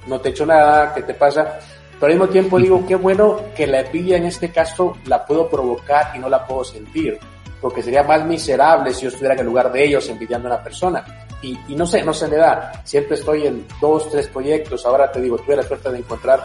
[0.06, 1.58] no te he hecho nada, ¿qué te pasa?
[2.00, 5.48] Pero al mismo tiempo digo, qué bueno que la envidia en este caso la puedo
[5.48, 7.18] provocar y no la puedo sentir
[7.62, 10.64] porque sería más miserable si yo estuviera en el lugar de ellos envidiando a una
[10.64, 11.05] persona.
[11.40, 12.72] Y, y, no sé, no se me da.
[12.85, 14.85] Siempre estoy en dos, tres proyectos.
[14.85, 16.40] Ahora te digo, tuve la suerte de encontrar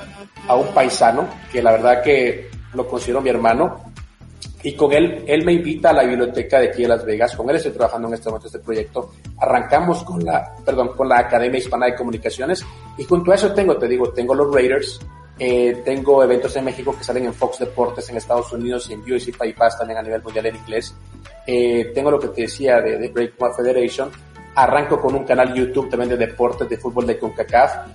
[0.48, 3.92] a un paisano que la verdad que lo considero mi hermano.
[4.62, 7.36] Y con él, él me invita a la biblioteca de aquí de Las Vegas.
[7.36, 9.12] Con él estoy trabajando en este momento este proyecto.
[9.40, 12.64] Arrancamos con la, perdón, con la Academia Hispana de Comunicaciones.
[12.98, 15.00] Y junto a eso tengo, te digo, tengo los Raiders,
[15.40, 19.02] eh, tengo eventos en México que salen en Fox Deportes en Estados Unidos y en
[19.02, 20.96] UFC Fight Pass también a nivel mundial en inglés.
[21.46, 24.10] Eh, tengo lo que te decía de, de Breakpoint Federation.
[24.56, 27.88] Arranco con un canal YouTube también de deportes de fútbol de CONCACAF.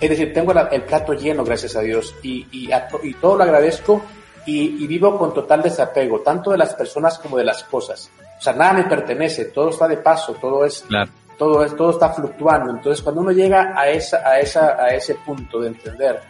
[0.00, 2.68] Es decir, tengo el plato lleno, gracias a Dios, y, y,
[3.02, 4.02] y todo lo agradezco
[4.46, 8.10] y, y, vivo con total desapego, tanto de las personas como de las cosas.
[8.38, 11.10] O sea, nada me pertenece, todo está de paso, todo es, claro.
[11.38, 12.70] todo es, todo está fluctuando.
[12.72, 16.20] Entonces, cuando uno llega a esa, a esa, a ese punto de entender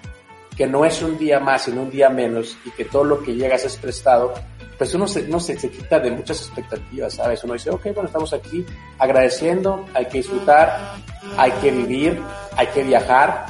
[0.57, 3.35] que no es un día más, sino un día menos, y que todo lo que
[3.35, 4.35] llegas es prestado,
[4.79, 7.43] pues uno se, se, se quita de muchas expectativas, ¿sabes?
[7.45, 8.65] Uno dice, ok, bueno, estamos aquí
[8.99, 10.95] agradeciendo, hay que disfrutar,
[11.37, 12.21] hay que vivir,
[12.57, 13.47] hay que viajar,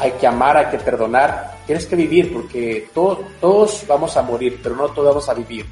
[0.00, 4.76] hay que amar, hay que perdonar, tienes que vivir porque todos vamos a morir, pero
[4.76, 5.66] no todos vamos a vivir.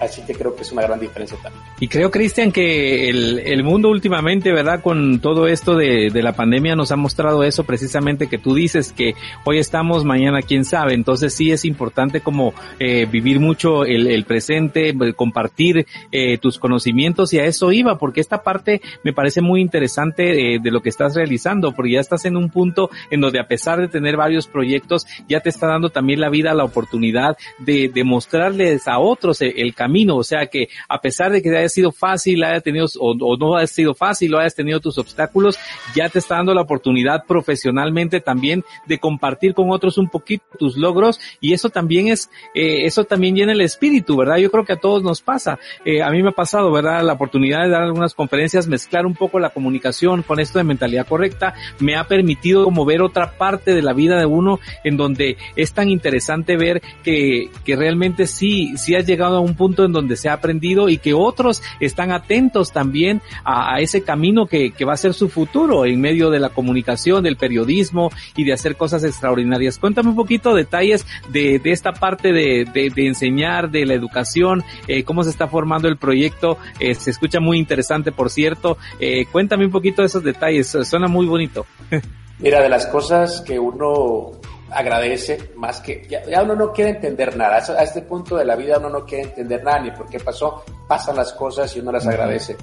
[0.00, 1.62] Así que creo que es una gran diferencia también.
[1.78, 4.80] Y creo, Cristian, que el, el, mundo últimamente, ¿verdad?
[4.80, 8.92] Con todo esto de, de, la pandemia nos ha mostrado eso precisamente que tú dices,
[8.92, 10.94] que hoy estamos, mañana quién sabe.
[10.94, 17.34] Entonces sí es importante como eh, vivir mucho el, el presente, compartir eh, tus conocimientos
[17.34, 20.88] y a eso iba, porque esta parte me parece muy interesante eh, de lo que
[20.88, 24.46] estás realizando, porque ya estás en un punto en donde a pesar de tener varios
[24.46, 29.42] proyectos, ya te está dando también la vida la oportunidad de, de mostrarles a otros
[29.42, 32.60] el, el camino camino, o sea que a pesar de que haya sido fácil, haya
[32.60, 35.58] tenido, o, o no haya sido fácil, o hayas tenido tus obstáculos,
[35.96, 40.76] ya te está dando la oportunidad profesionalmente también de compartir con otros un poquito tus
[40.76, 44.36] logros y eso también es, eh, eso también llena el espíritu, ¿verdad?
[44.36, 45.58] Yo creo que a todos nos pasa.
[45.84, 47.02] Eh, a mí me ha pasado, ¿verdad?
[47.02, 51.06] La oportunidad de dar algunas conferencias, mezclar un poco la comunicación con esto de mentalidad
[51.08, 55.36] correcta, me ha permitido como ver otra parte de la vida de uno en donde
[55.56, 59.92] es tan interesante ver que, que realmente sí, sí has llegado a un punto en
[59.92, 64.94] donde se ha aprendido y que otros están atentos también a, ese camino que, va
[64.94, 69.04] a ser su futuro en medio de la comunicación, del periodismo y de hacer cosas
[69.04, 69.78] extraordinarias.
[69.78, 75.30] Cuéntame un poquito detalles de, esta parte de, enseñar, de la educación, eh, cómo se
[75.30, 76.58] está formando el proyecto.
[76.78, 78.76] Eh, se escucha muy interesante, por cierto.
[78.98, 80.76] Eh, cuéntame un poquito de esos detalles.
[80.82, 81.66] Suena muy bonito.
[82.38, 84.32] Mira, de las cosas que uno
[84.70, 87.56] agradece más que ya, ya, uno no quiere entender nada.
[87.56, 90.64] A este punto de la vida uno no quiere entender nada ni por qué pasó.
[90.88, 92.56] Pasan las cosas y uno las agradece.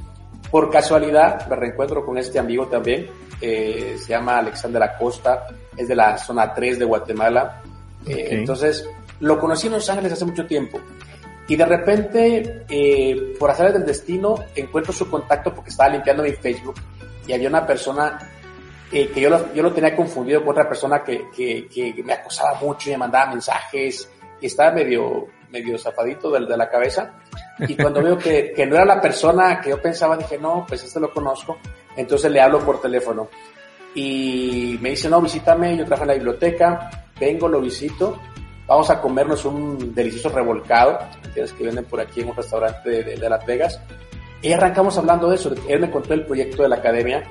[0.50, 3.08] Por casualidad me reencuentro con este amigo también
[3.39, 7.62] eh, se llama Alexander Acosta es de la zona 3 de Guatemala.
[8.06, 8.38] Eh, okay.
[8.39, 8.89] entonces
[9.20, 10.80] lo conocí en Los Ángeles hace mucho tiempo.
[11.48, 16.34] Y de repente eh, por hacer del destino encuentro su contacto porque estaba limpiando mi
[16.34, 16.76] Facebook
[17.26, 18.17] y había una persona
[18.91, 22.13] eh, que yo lo, yo lo tenía confundido con otra persona que, que, que, me
[22.13, 27.13] acosaba mucho y me mandaba mensajes y estaba medio, medio zapadito de, de la cabeza.
[27.60, 30.84] Y cuando veo que, que, no era la persona que yo pensaba, dije, no, pues
[30.84, 31.58] este lo conozco.
[31.97, 33.30] Entonces le hablo por teléfono.
[33.93, 38.21] Y me dice, no, visítame, yo trabajo en la biblioteca, vengo, lo visito,
[38.67, 41.52] vamos a comernos un delicioso revolcado, ¿entiendes?
[41.54, 43.82] Que venden por aquí en un restaurante de, de, de Las Vegas.
[44.41, 47.23] Y arrancamos hablando de eso, él me contó el proyecto de la academia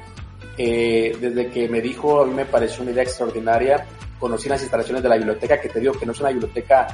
[0.59, 3.87] eh, desde que me dijo, a mí me pareció una idea extraordinaria.
[4.19, 6.87] Conocí las instalaciones de la biblioteca, que te digo que no es una biblioteca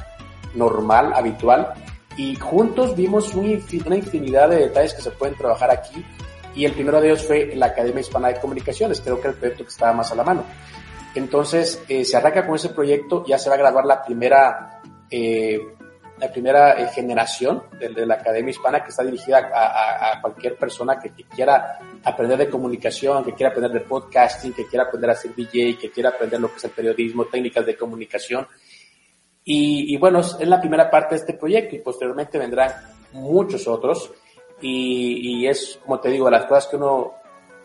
[0.54, 1.72] normal, habitual,
[2.16, 6.04] y juntos vimos una infinidad de detalles que se pueden trabajar aquí.
[6.54, 9.36] Y el primero de ellos fue la Academia Hispana de Comunicaciones, creo que era el
[9.36, 10.44] proyecto que estaba más a la mano.
[11.14, 15.60] Entonces, eh, se arranca con ese proyecto, ya se va a grabar la primera eh,
[16.22, 20.20] la primera eh, generación de, de, la Academia Hispana que está dirigida a, a, a
[20.20, 24.84] cualquier persona que, que, quiera aprender de comunicación, que quiera aprender de podcasting, que quiera
[24.84, 28.46] aprender a ser DJ, que quiera aprender lo que es el periodismo, técnicas de comunicación.
[29.44, 32.70] Y, y bueno, es, es la primera parte de este proyecto y posteriormente vendrán
[33.10, 34.12] muchos otros.
[34.60, 37.14] Y, y, es, como te digo, las cosas que uno,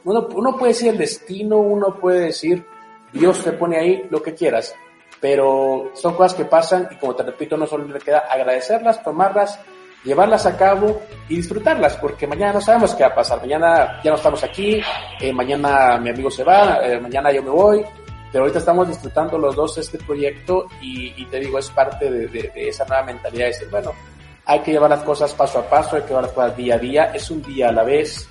[0.03, 2.65] uno, uno puede decir el destino, uno puede decir,
[3.13, 4.73] Dios te pone ahí lo que quieras,
[5.19, 9.59] pero son cosas que pasan y como te repito, no solo le queda agradecerlas, tomarlas,
[10.03, 14.11] llevarlas a cabo y disfrutarlas, porque mañana no sabemos qué va a pasar, mañana ya
[14.11, 14.79] no estamos aquí,
[15.19, 17.83] eh, mañana mi amigo se va, eh, mañana yo me voy,
[18.31, 22.85] pero ahorita estamos disfrutando los dos este proyecto y, te digo, es parte de, esa
[22.85, 23.91] nueva mentalidad de decir, bueno,
[24.45, 26.77] hay que llevar las cosas paso a paso, hay que llevar las cosas día a
[26.77, 28.29] día, es un día a la vez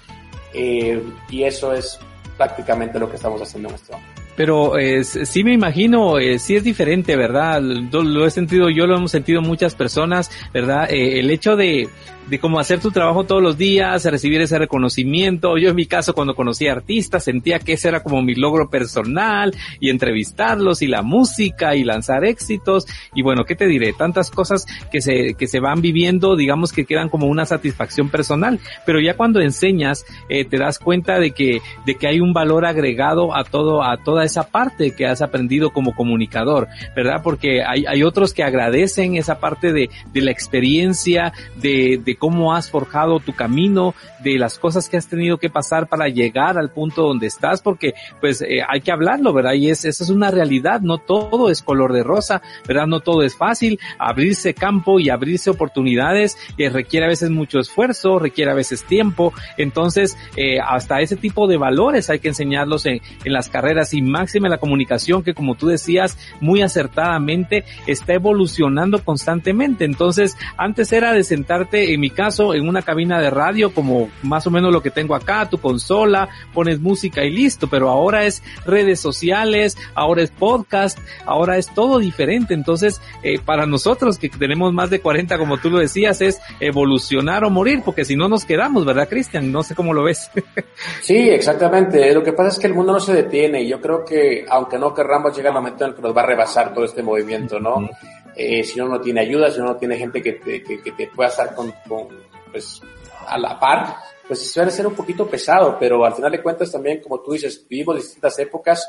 [0.54, 1.98] eh, y eso es
[2.36, 4.25] prácticamente lo que estamos haciendo en este momento.
[4.36, 7.60] Pero eh, sí me imagino, eh, sí es diferente, ¿verdad?
[7.62, 10.90] Lo, he sentido yo, lo hemos sentido muchas personas, ¿verdad?
[10.90, 11.88] Eh, el hecho de,
[12.28, 15.56] de cómo hacer tu trabajo todos los días, recibir ese reconocimiento.
[15.58, 19.54] Yo en mi caso cuando conocí artistas sentía que ese era como mi logro personal
[19.80, 23.92] y entrevistarlos y la música y lanzar éxitos y bueno, ¿qué te diré?
[23.92, 28.60] Tantas cosas que se, que se van viviendo, digamos que quedan como una satisfacción personal,
[28.84, 32.66] pero ya cuando enseñas eh, te das cuenta de que, de que hay un valor
[32.66, 37.22] agregado a todo, a toda esa parte que has aprendido como comunicador, ¿verdad?
[37.22, 42.54] Porque hay, hay otros que agradecen esa parte de, de la experiencia, de, de cómo
[42.54, 43.94] has forjado tu camino,
[44.32, 47.94] de las cosas que has tenido que pasar para llegar al punto donde estás, porque
[48.20, 49.54] pues eh, hay que hablarlo, ¿verdad?
[49.54, 52.86] Y es, esa es una realidad, no todo es color de rosa, ¿verdad?
[52.86, 58.18] No todo es fácil, abrirse campo y abrirse oportunidades eh, requiere a veces mucho esfuerzo,
[58.18, 63.00] requiere a veces tiempo, entonces eh, hasta ese tipo de valores hay que enseñarlos en,
[63.24, 69.04] en las carreras y máxima la comunicación que como tú decías muy acertadamente está evolucionando
[69.04, 74.08] constantemente, entonces antes era de sentarte en mi caso en una cabina de radio como
[74.22, 78.24] más o menos lo que tengo acá, tu consola, pones música y listo, pero ahora
[78.24, 82.54] es redes sociales, ahora es podcast, ahora es todo diferente.
[82.54, 87.44] Entonces, eh, para nosotros que tenemos más de 40, como tú lo decías, es evolucionar
[87.44, 89.52] o morir, porque si no nos quedamos, ¿verdad, Cristian?
[89.52, 90.30] No sé cómo lo ves.
[91.00, 92.12] sí, exactamente.
[92.12, 94.78] Lo que pasa es que el mundo no se detiene y yo creo que, aunque
[94.78, 97.60] no querramos, llega el momento en el que nos va a rebasar todo este movimiento,
[97.60, 97.88] ¿no?
[98.36, 100.92] Eh, si uno no tiene ayuda, si uno no tiene gente que te, que, que
[100.92, 102.08] te pueda estar con, con
[102.52, 102.82] pues,
[103.26, 107.00] a la par, pues suele ser un poquito pesado, pero al final de cuentas también,
[107.00, 108.88] como tú dices, vivimos distintas épocas.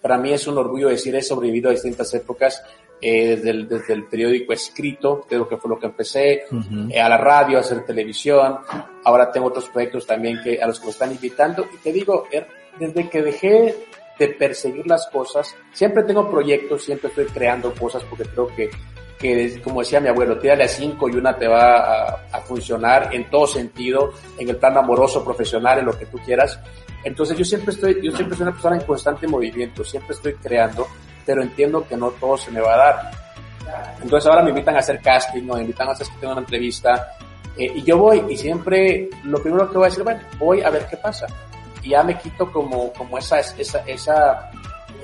[0.00, 2.62] Para mí es un orgullo decir he sobrevivido a distintas épocas.
[3.00, 6.44] eh, desde, el, desde el periódico escrito, creo que fue lo que empecé,
[6.90, 8.58] eh, a la radio, a hacer televisión,
[9.04, 12.26] ahora tengo otros proyectos también que, a los que me están invitando y te digo,
[12.30, 12.48] er,
[12.78, 13.76] desde que dejé
[14.18, 18.68] de perseguir las cosas, siempre tengo proyectos, siempre estoy creando cosas porque creo que
[19.18, 23.12] que como decía mi abuelo, tírale a cinco y una te va a, a, funcionar
[23.12, 26.58] en todo sentido, en el plano amoroso, profesional, en lo que tú quieras.
[27.04, 30.86] Entonces yo siempre estoy, yo siempre soy una persona en constante movimiento, siempre estoy creando
[31.28, 33.10] pero entiendo que no todo se me va a dar.
[34.02, 37.06] Entonces ahora me invitan a hacer casting, me invitan a hacer que tenga una entrevista,
[37.54, 40.70] eh, y yo voy y siempre lo primero que voy a decir, bueno, voy a
[40.70, 41.26] ver qué pasa.
[41.82, 44.50] Y ya me quito como, como esa, esa, esa,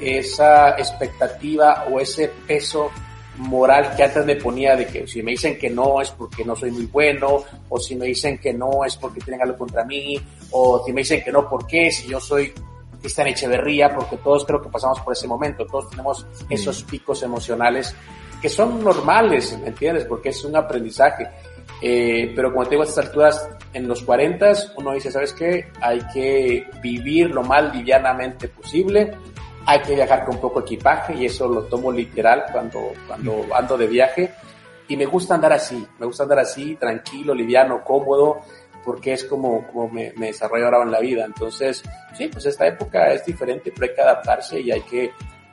[0.01, 2.91] esa expectativa o ese peso
[3.39, 6.55] moral que antes me ponía de que si me dicen que no es porque no
[6.55, 10.21] soy muy bueno, o si me dicen que no es porque tienen algo contra mí,
[10.51, 11.91] o si me dicen que no, ¿por qué?
[11.91, 12.53] Si yo soy
[13.01, 17.95] Cristian Echeverría, porque todos creo que pasamos por ese momento, todos tenemos esos picos emocionales
[18.41, 20.05] que son normales, ¿me entiendes?
[20.05, 21.29] Porque es un aprendizaje.
[21.81, 25.69] Eh, pero como te digo, a estas alturas, en los 40, uno dice, ¿sabes qué?
[25.81, 29.15] Hay que vivir lo más livianamente posible,
[29.67, 33.87] hay que viajar con poco equipaje, y eso lo tomo literal cuando, cuando ando de
[33.87, 34.35] viaje.
[34.89, 38.41] Y me gusta andar así, me gusta andar así, tranquilo, liviano, cómodo,
[38.85, 41.25] porque es como, como me, me, desarrollo ahora en la vida.
[41.25, 41.83] Entonces,
[42.17, 45.13] sí, pues esta época es diferente, pero hay que adaptarse y hay que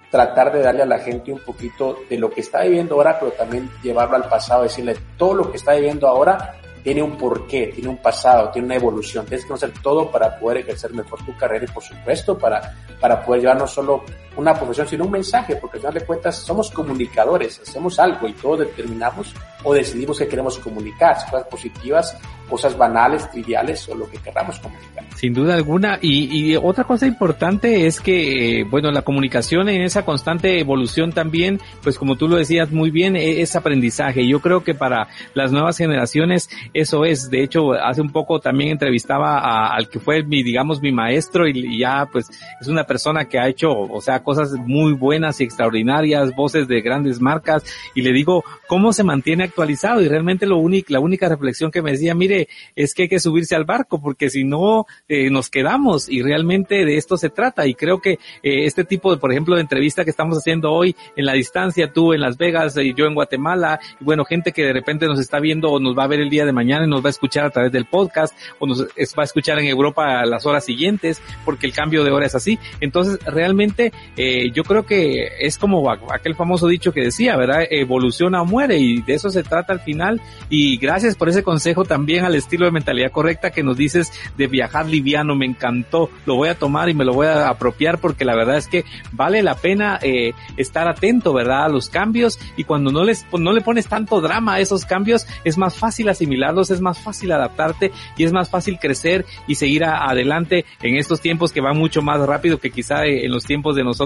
[0.10, 3.32] tratar de darle a la gente un poquito de lo que está viviendo ahora, pero
[3.32, 7.90] también llevarlo al pasado, decirle todo lo que está viviendo ahora tiene un porqué, tiene
[7.90, 9.26] un pasado, tiene una evolución.
[9.26, 13.24] Tienes que conocer todo para poder ejercer mejor tu carrera y por supuesto para, para
[13.24, 14.04] poder llevar no solo
[14.38, 18.34] una profesión, sino un mensaje, porque al final de cuentas somos comunicadores, hacemos algo y
[18.34, 22.18] todos determinamos o decidimos que queremos comunicar, cosas positivas,
[22.50, 25.06] cosas banales, triviales o lo que queramos comunicar.
[25.16, 26.00] Sin duda alguna.
[26.02, 31.62] Y, otra cosa importante es que, eh, bueno, la comunicación en esa constante evolución también,
[31.82, 34.28] pues como tú lo decías muy bien, e, es aprendizaje.
[34.28, 37.30] Yo creo que para las nuevas generaciones eso es.
[37.30, 41.48] De hecho, hace un poco también entrevistaba a, al que fue mi, digamos, mi maestro
[41.48, 45.44] y ya pues es una persona que ha hecho, o sea, cosas muy buenas y
[45.44, 47.64] extraordinarias, voces de grandes marcas
[47.96, 50.02] y le digo, ¿cómo se mantiene actualizado?
[50.02, 53.20] Y realmente lo único, la única reflexión que me decía, mire, es que hay que
[53.20, 57.68] subirse al barco porque si no eh, nos quedamos y realmente de esto se trata
[57.68, 60.96] y creo que eh, este tipo de, por ejemplo, de entrevista que estamos haciendo hoy
[61.16, 64.64] en la distancia, tú en Las Vegas y yo en Guatemala, y bueno, gente que
[64.64, 66.90] de repente nos está viendo o nos va a ver el día de mañana y
[66.90, 70.20] nos va a escuchar a través del podcast o nos va a escuchar en Europa
[70.20, 72.60] a las horas siguientes porque el cambio de hora es así.
[72.80, 77.64] Entonces, realmente eh, yo creo que es como aquel famoso dicho que decía, ¿verdad?
[77.70, 80.22] Evoluciona o muere y de eso se trata al final.
[80.50, 84.48] Y gracias por ese consejo también al estilo de mentalidad correcta que nos dices de
[84.48, 88.26] viajar liviano, me encantó, lo voy a tomar y me lo voy a apropiar porque
[88.26, 91.66] la verdad es que vale la pena eh, estar atento, ¿verdad?
[91.66, 95.26] A los cambios y cuando no les no le pones tanto drama a esos cambios
[95.44, 99.86] es más fácil asimilarlos, es más fácil adaptarte y es más fácil crecer y seguir
[99.86, 103.84] adelante en estos tiempos que van mucho más rápido que quizá en los tiempos de
[103.84, 104.01] nosotros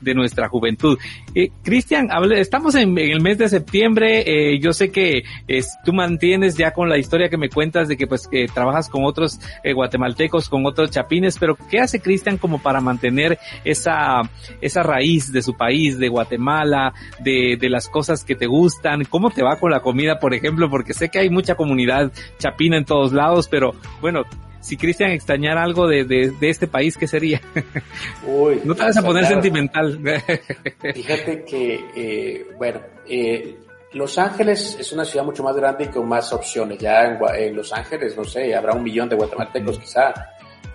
[0.00, 0.98] de nuestra juventud.
[1.34, 6.56] Eh, Cristian, estamos en, el mes de septiembre, eh, yo sé que es, tú mantienes
[6.56, 9.72] ya con la historia que me cuentas de que pues que trabajas con otros eh,
[9.72, 14.22] guatemaltecos, con otros chapines, pero ¿qué hace Cristian como para mantener esa,
[14.60, 19.04] esa raíz de su país, de Guatemala, de, de las cosas que te gustan?
[19.04, 20.70] ¿Cómo te va con la comida, por ejemplo?
[20.70, 24.24] Porque sé que hay mucha comunidad chapina en todos lados, pero bueno,
[24.64, 27.38] si Cristian extrañara algo de, de, de, este país, ¿qué sería?
[28.26, 29.42] Uy, no te vas a poner claro.
[29.42, 30.00] sentimental.
[30.94, 33.58] Fíjate que, eh, bueno, eh,
[33.92, 36.78] Los Ángeles es una ciudad mucho más grande y con más opciones.
[36.78, 40.14] Ya en, en Los Ángeles, no sé, habrá un millón de guatemaltecos quizá.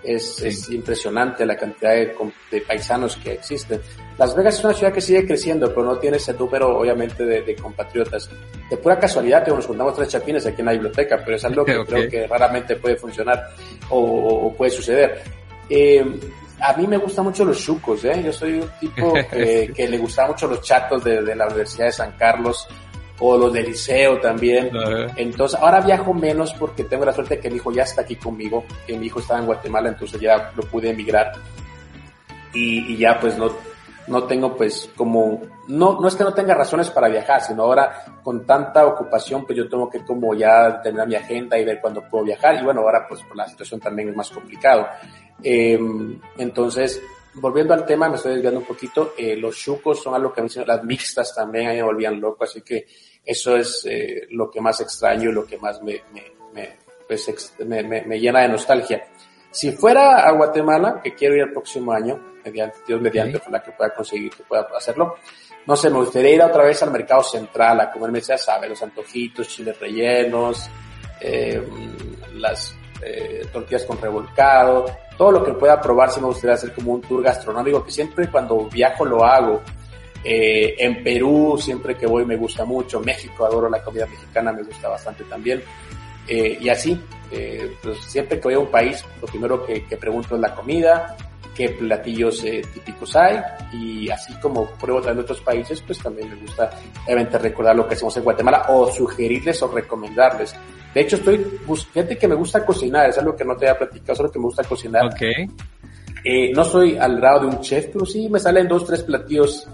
[0.02, 0.48] Es, sí.
[0.48, 2.14] es, impresionante la cantidad de,
[2.50, 3.80] de, paisanos que existen.
[4.18, 7.42] Las Vegas es una ciudad que sigue creciendo, pero no tiene ese número, obviamente, de,
[7.42, 8.30] de compatriotas.
[8.70, 11.64] De pura casualidad, que nos juntamos tres chapines aquí en la biblioteca, pero es algo
[11.64, 11.94] que okay.
[11.94, 13.50] creo que raramente puede funcionar
[13.90, 13.98] o,
[14.46, 15.22] o puede suceder.
[15.68, 16.04] Eh,
[16.60, 18.22] a mí me gustan mucho los chucos, ¿eh?
[18.24, 21.86] Yo soy un tipo que, que le gustan mucho los chatos de, de la Universidad
[21.86, 22.66] de San Carlos
[23.20, 24.70] o los de liceo también.
[25.16, 28.64] Entonces, ahora viajo menos porque tengo la suerte que mi hijo ya está aquí conmigo,
[28.86, 31.32] que mi hijo estaba en Guatemala, entonces ya lo pude emigrar.
[32.52, 33.50] Y, y ya pues no,
[34.10, 38.20] no tengo pues como, no, no es que no tenga razones para viajar, sino ahora
[38.24, 42.02] con tanta ocupación pues yo tengo que como ya terminar mi agenda y ver cuándo
[42.10, 42.56] puedo viajar.
[42.60, 44.88] Y bueno, ahora pues por la situación también es más complicado.
[45.42, 45.78] Eh,
[46.38, 47.00] entonces,
[47.34, 50.48] volviendo al tema, me estoy desviando un poquito, eh, los chucos son algo que me
[50.48, 52.86] dicen, las mixtas también a mí me volvían loco, así que
[53.24, 57.54] eso es eh, lo que más extraño y lo que más me, me, me, pues,
[57.58, 59.04] me, me, llena de nostalgia.
[59.50, 63.42] Si fuera a Guatemala, que quiero ir el próximo año, mediante, Dios mediante, sí.
[63.42, 65.16] ojalá que pueda conseguir que pueda hacerlo,
[65.66, 68.82] no sé, me gustaría ir otra vez al mercado central a comerme, ya sabe, los
[68.82, 70.68] antojitos, chiles rellenos,
[71.20, 71.62] eh,
[72.34, 76.92] las eh, tortillas con revolcado, todo lo que pueda probar, si me gustaría hacer como
[76.92, 79.60] un tour gastronómico, que siempre cuando viajo lo hago.
[80.22, 83.00] Eh, en Perú, siempre que voy me gusta mucho.
[83.00, 85.62] México, adoro la comida mexicana, me gusta bastante también.
[86.28, 86.96] Eh, y así,
[87.32, 90.54] eh, pues siempre que voy a un país, lo primero que, que pregunto es la
[90.54, 91.16] comida,
[91.54, 93.40] qué platillos eh, típicos hay
[93.72, 96.70] y así como pruebo también otros países, pues también me gusta
[97.04, 100.54] obviamente recordar lo que hacemos en Guatemala o sugerirles o recomendarles.
[100.94, 101.44] De hecho, estoy,
[101.92, 104.44] fíjate que me gusta cocinar, es algo que no te había platicado, solo que me
[104.44, 105.10] gusta cocinar.
[106.54, 109.66] No soy al grado de un chef, pero sí me salen dos, tres platillos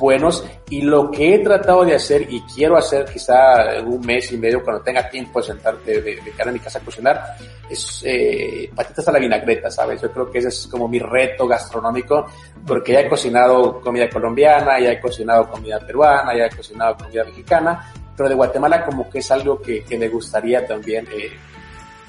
[0.00, 4.32] buenos y lo que he tratado de hacer y quiero hacer quizá en un mes
[4.32, 7.36] y medio cuando tenga tiempo de sentarte de, de cara a mi casa a cocinar
[7.68, 10.02] es eh, patitas a la vinagreta, ¿sabes?
[10.02, 12.26] Yo creo que ese es como mi reto gastronómico
[12.66, 17.22] porque ya he cocinado comida colombiana, ya he cocinado comida peruana, ya he cocinado comida
[17.24, 21.30] mexicana, pero de Guatemala como que es algo que, que me gustaría también eh,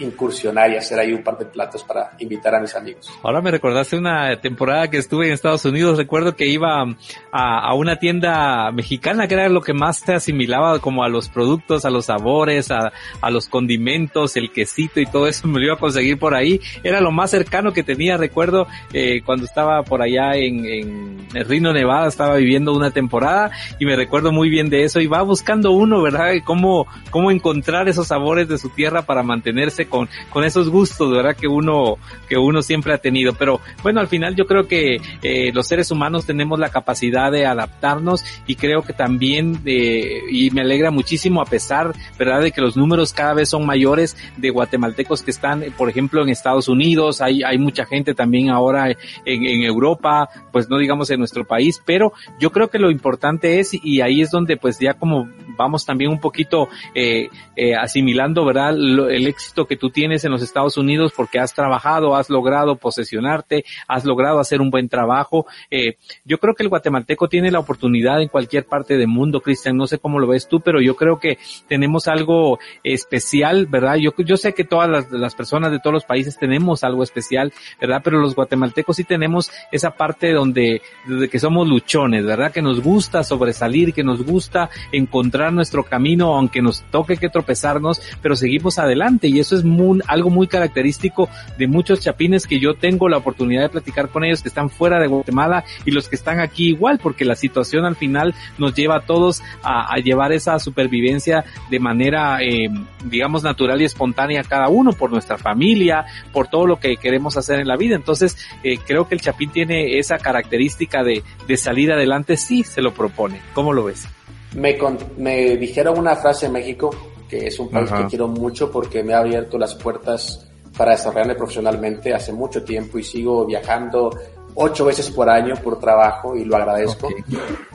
[0.02, 3.10] incursionar y hacer ahí un par de platos para invitar a mis amigos.
[3.24, 6.86] Ahora me recordaste una temporada que estuve en Estados Unidos, recuerdo que iba
[7.32, 11.86] a, una tienda mexicana que era lo que más te asimilaba como a los productos,
[11.86, 12.92] a los sabores, a,
[13.22, 16.60] a los condimentos, el quesito y todo eso me lo iba a conseguir por ahí.
[16.84, 21.46] Era lo más cercano que tenía, recuerdo eh, cuando estaba por allá en, en el
[21.46, 25.22] Rino Nevada, estaba viviendo una temporada y me recuerdo muy bien de eso y va
[25.22, 26.32] buscando uno, ¿verdad?
[26.44, 31.36] Cómo, cómo encontrar esos sabores de su tierra para mantenerse con, con esos gustos, ¿verdad?
[31.36, 33.34] Que uno, que uno siempre ha tenido.
[33.34, 37.46] Pero bueno, al final yo creo que eh, los seres humanos tenemos la capacidad de
[37.46, 42.42] adaptarnos y creo que también, y me alegra muchísimo a pesar, ¿verdad?
[42.42, 46.30] De que los números cada vez son mayores de guatemaltecos que están, por ejemplo, en
[46.30, 51.20] Estados Unidos, hay, hay mucha gente también ahora en, en Europa, pues no digamos en
[51.20, 54.94] nuestro país, pero yo creo que lo importante es, y ahí es donde pues ya
[54.94, 55.30] como
[55.62, 58.74] vamos también un poquito eh, eh, asimilando, ¿verdad?
[58.76, 62.76] Lo, el éxito que tú tienes en los Estados Unidos porque has trabajado, has logrado
[62.76, 65.46] posesionarte, has logrado hacer un buen trabajo.
[65.70, 65.96] Eh,
[66.26, 69.88] yo creo que el guatemalteco tiene la oportunidad en cualquier parte del mundo, Cristian, no
[69.88, 71.38] sé cómo lo ves tú, pero yo creo que
[71.68, 73.96] tenemos algo especial, ¿verdad?
[73.96, 77.54] Yo, yo sé que todas las, las personas de todos los países tenemos algo especial,
[77.80, 78.02] ¿verdad?
[78.04, 82.52] Pero los guatemaltecos sí tenemos esa parte donde, desde que somos luchones, ¿verdad?
[82.52, 88.02] Que nos gusta sobresalir, que nos gusta encontrar nuestro camino, aunque nos toque que tropezarnos,
[88.22, 92.74] pero seguimos adelante y eso es muy, algo muy característico de muchos chapines que yo
[92.76, 96.16] tengo la oportunidad de platicar con ellos que están fuera de Guatemala y los que
[96.16, 100.58] están aquí igual, porque la situación al final nos lleva a todos a, llevar esa
[100.58, 102.70] supervivencia de manera, eh,
[103.06, 107.60] digamos, natural y espontánea cada uno, por nuestra familia, por todo lo que queremos hacer
[107.60, 107.96] en la vida.
[107.96, 112.82] Entonces, eh, creo que el chapín tiene esa característica de, de salir adelante si se
[112.82, 113.42] lo propone.
[113.54, 114.08] ¿Cómo lo ves?
[114.56, 114.78] Me,
[115.18, 116.90] me dijeron una frase en México
[117.30, 118.04] que es un país Ajá.
[118.04, 120.48] que quiero mucho porque me ha abierto las puertas
[120.78, 124.12] para desarrollarme profesionalmente hace mucho tiempo y sigo viajando
[124.56, 127.08] ocho veces por año por trabajo y lo agradezco.
[127.08, 127.24] Okay.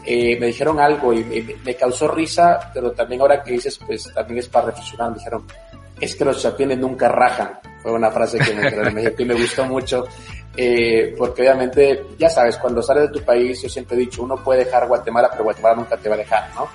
[0.04, 4.12] Eh, me dijeron algo y me, me, causó risa, pero también ahora que dices, pues
[4.12, 5.10] también es para reflexionar.
[5.10, 5.46] Me dijeron,
[6.00, 7.58] es que los chapines nunca rajan.
[7.82, 10.06] Fue una frase que me en México y me gustó mucho.
[10.56, 14.42] Eh, porque obviamente, ya sabes, cuando sales de tu país, yo siempre he dicho, uno
[14.42, 16.68] puede dejar Guatemala, pero Guatemala nunca te va a dejar, ¿no?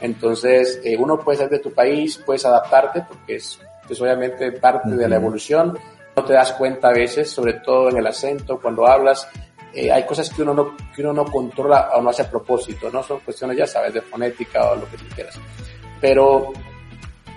[0.00, 4.88] Entonces, eh, uno puede salir de tu país, puedes adaptarte, porque es, es obviamente parte
[4.88, 4.96] uh -huh.
[4.96, 5.78] de la evolución.
[6.16, 9.28] No te das cuenta a veces, sobre todo en el acento, cuando hablas,
[9.72, 12.90] eh, hay cosas que uno, no, que uno no controla o no hace a propósito,
[12.90, 13.02] ¿no?
[13.02, 15.38] Son cuestiones, ya sabes, de fonética o lo que tú quieras.
[16.00, 16.52] Pero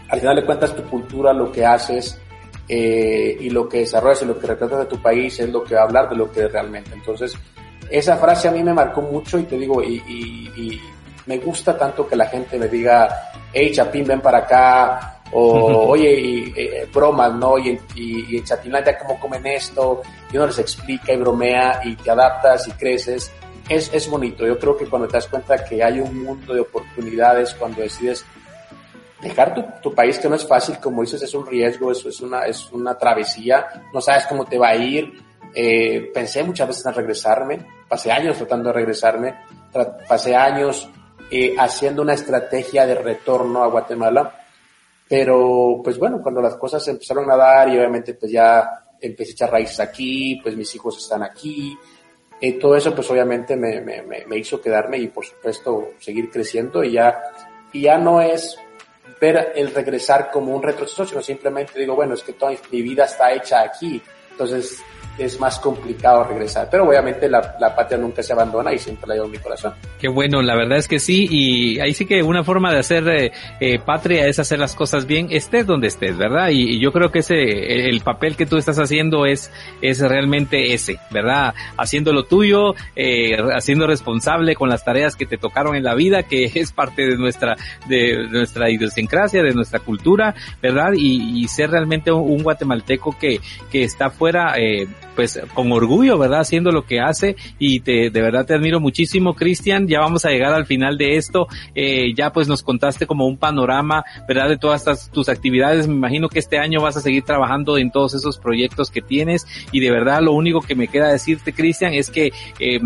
[0.10, 2.20] al final de cuentas, tu cultura, lo que haces
[2.68, 5.76] eh, y lo que desarrollas y lo que retratas de tu país es lo que
[5.76, 6.92] va a hablar de lo que es realmente.
[6.94, 7.36] Entonces,
[7.90, 10.82] esa frase a mí me marcó mucho y te digo, y, y, y
[11.26, 16.20] me gusta tanto que la gente me diga, hey Chapín, ven para acá, o oye,
[16.20, 17.58] y, eh, bromas, ¿no?
[17.58, 20.02] Y, y, y en Chapinlandia cómo comen esto,
[20.32, 23.32] y uno les explica y bromea y te adaptas y creces.
[23.70, 26.60] Es, es bonito, yo creo que cuando te das cuenta que hay un mundo de
[26.60, 28.26] oportunidades, cuando decides
[29.24, 32.22] dejar tu, tu país, que no es fácil, como dices, es un riesgo, eso es
[32.22, 35.14] una, es una travesía, no sabes cómo te va a ir,
[35.56, 39.36] eh, pensé muchas veces en regresarme, pasé años tratando de regresarme,
[40.08, 40.90] pasé años
[41.30, 44.40] eh, haciendo una estrategia de retorno a Guatemala,
[45.08, 48.68] pero pues bueno, cuando las cosas empezaron a dar y obviamente pues ya
[49.00, 51.78] empecé a echar raíces aquí, pues mis hijos están aquí,
[52.42, 56.84] eh, todo eso pues obviamente me, me, me, hizo quedarme y por supuesto seguir creciendo
[56.84, 57.22] y ya,
[57.72, 58.58] y ya no es
[59.24, 63.06] ver el regresar como un retroceso, sino simplemente digo, bueno, es que toda mi vida
[63.06, 64.02] está hecha aquí,
[64.32, 64.80] entonces
[65.18, 66.68] es más complicado regresar.
[66.70, 67.42] Pero obviamente la,
[67.76, 69.74] patria nunca se abandona y siempre la llevo en mi corazón.
[70.00, 73.08] Qué bueno, la verdad es que sí, y ahí sí que una forma de hacer
[73.08, 76.50] eh, eh, patria es hacer las cosas bien, estés donde estés, ¿verdad?
[76.52, 77.36] Y, yo creo que ese,
[77.90, 79.52] el papel que tú estás haciendo es,
[79.82, 81.54] es realmente ese, ¿verdad?
[81.78, 86.24] Haciendo lo tuyo, eh, haciendo responsable con las tareas que te tocaron en la vida,
[86.24, 87.56] que es parte de nuestra,
[87.88, 90.94] de, nuestra idiosincrasia, de nuestra cultura, ¿verdad?
[90.96, 93.40] Y, y ser realmente un, un, guatemalteco que,
[93.72, 96.42] que está fuera, eh, pues con orgullo, ¿verdad?
[96.42, 99.88] Haciendo lo que hace y te, de verdad te admiro muchísimo, Cristian.
[99.88, 101.48] Ya vamos a llegar al final de esto.
[101.76, 104.50] Eh, ya pues nos contaste como un panorama, ¿verdad?
[104.50, 105.88] De todas estas, tus actividades.
[105.88, 109.46] Me imagino que este año vas a seguir trabajando en todos esos proyectos que tienes
[109.72, 112.80] y de verdad lo único que me queda decirte, Cristian, es que eh,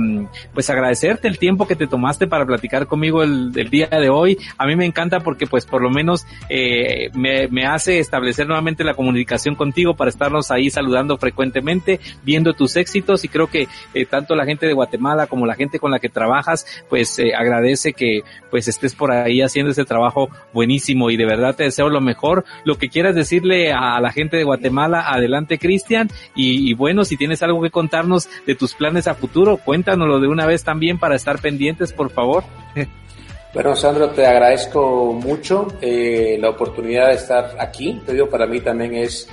[0.54, 4.38] pues agradecerte el tiempo que te tomaste para platicar conmigo el, el, día de hoy.
[4.58, 8.84] A mí me encanta porque pues por lo menos eh, me, me hace establecer nuevamente
[8.84, 14.06] la comunicación contigo para estarnos ahí saludando frecuentemente viendo tus éxitos y creo que eh,
[14.06, 17.94] tanto la gente de Guatemala como la gente con la que trabajas, pues eh, agradece
[17.94, 22.02] que pues estés por ahí haciendo ese trabajo buenísimo y de verdad te deseo lo
[22.02, 22.46] mejor.
[22.64, 27.18] Lo que quieras decirle a, la gente de Guatemala, adelante Cristian y, y, bueno, si
[27.18, 31.16] tienes algo que contarnos de tus planes a futuro, cuéntanoslo de una vez también para
[31.16, 32.44] estar pendientes, por favor.
[33.54, 38.00] Bueno, Sandro, te agradezco mucho eh, la oportunidad de estar aquí.
[38.06, 39.28] Te digo, para mí también es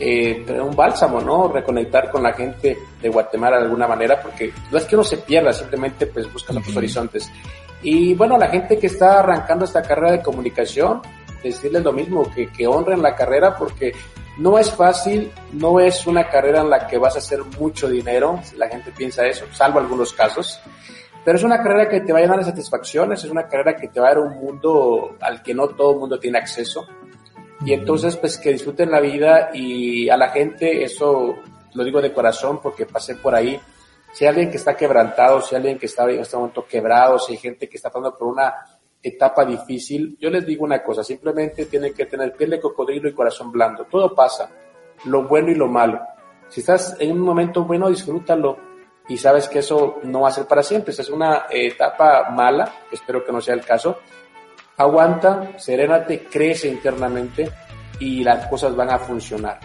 [0.00, 1.48] eh, un bálsamo, ¿no?
[1.48, 5.18] Reconectar con la gente de Guatemala de alguna manera, porque no es que uno se
[5.18, 7.30] pierda, simplemente pues busca otros horizontes.
[7.82, 11.02] Y bueno, la gente que está arrancando esta carrera de comunicación,
[11.42, 13.92] decirles lo mismo, que, que honren la carrera porque
[14.38, 18.40] no es fácil, no es una carrera en la que vas a hacer mucho dinero,
[18.56, 20.60] la gente piensa eso, salvo algunos casos,
[21.24, 23.88] pero es una carrera que te va a llenar de satisfacciones, es una carrera que
[23.88, 26.86] te va a dar un mundo al que no todo el mundo tiene acceso.
[27.64, 31.36] Y entonces, pues que disfruten la vida y a la gente, eso
[31.74, 33.60] lo digo de corazón porque pasé por ahí.
[34.12, 37.18] Si hay alguien que está quebrantado, si hay alguien que está en este momento quebrado,
[37.18, 38.54] si hay gente que está pasando por una
[39.02, 43.14] etapa difícil, yo les digo una cosa, simplemente tienen que tener piel de cocodrilo y
[43.14, 43.84] corazón blando.
[43.84, 44.50] Todo pasa,
[45.04, 46.00] lo bueno y lo malo.
[46.48, 48.58] Si estás en un momento bueno, disfrútalo
[49.08, 50.90] y sabes que eso no va a ser para siempre.
[50.90, 53.98] Esta es una etapa mala, espero que no sea el caso,
[54.80, 57.50] aguanta, serénate, crece internamente
[57.98, 59.60] y las cosas van a funcionar.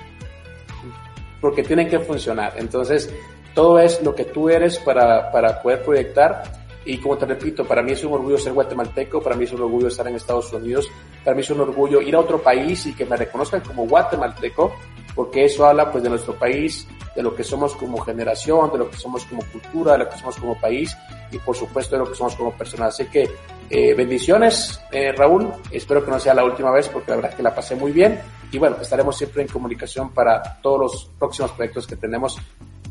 [1.39, 2.53] Porque tienen que funcionar.
[2.57, 3.13] Entonces,
[3.53, 6.43] todo es lo que tú eres para, para poder proyectar.
[6.83, 9.61] Y como te repito, para mí es un orgullo ser guatemalteco, para mí es un
[9.61, 10.87] orgullo estar en Estados Unidos,
[11.23, 14.75] para mí es un orgullo ir a otro país y que me reconozcan como guatemalteco,
[15.15, 18.89] porque eso habla pues de nuestro país, de lo que somos como generación, de lo
[18.89, 20.95] que somos como cultura, de lo que somos como país
[21.31, 22.93] y por supuesto de lo que somos como personas.
[22.93, 23.29] Así que
[23.69, 25.51] eh, bendiciones, eh, Raúl.
[25.71, 27.93] Espero que no sea la última vez porque la verdad es que la pasé muy
[27.93, 28.19] bien.
[28.51, 32.37] Y bueno, estaremos siempre en comunicación para todos los próximos proyectos que tenemos.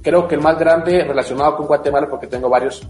[0.03, 2.87] Creo que el más grande relacionado con Guatemala, porque tengo varios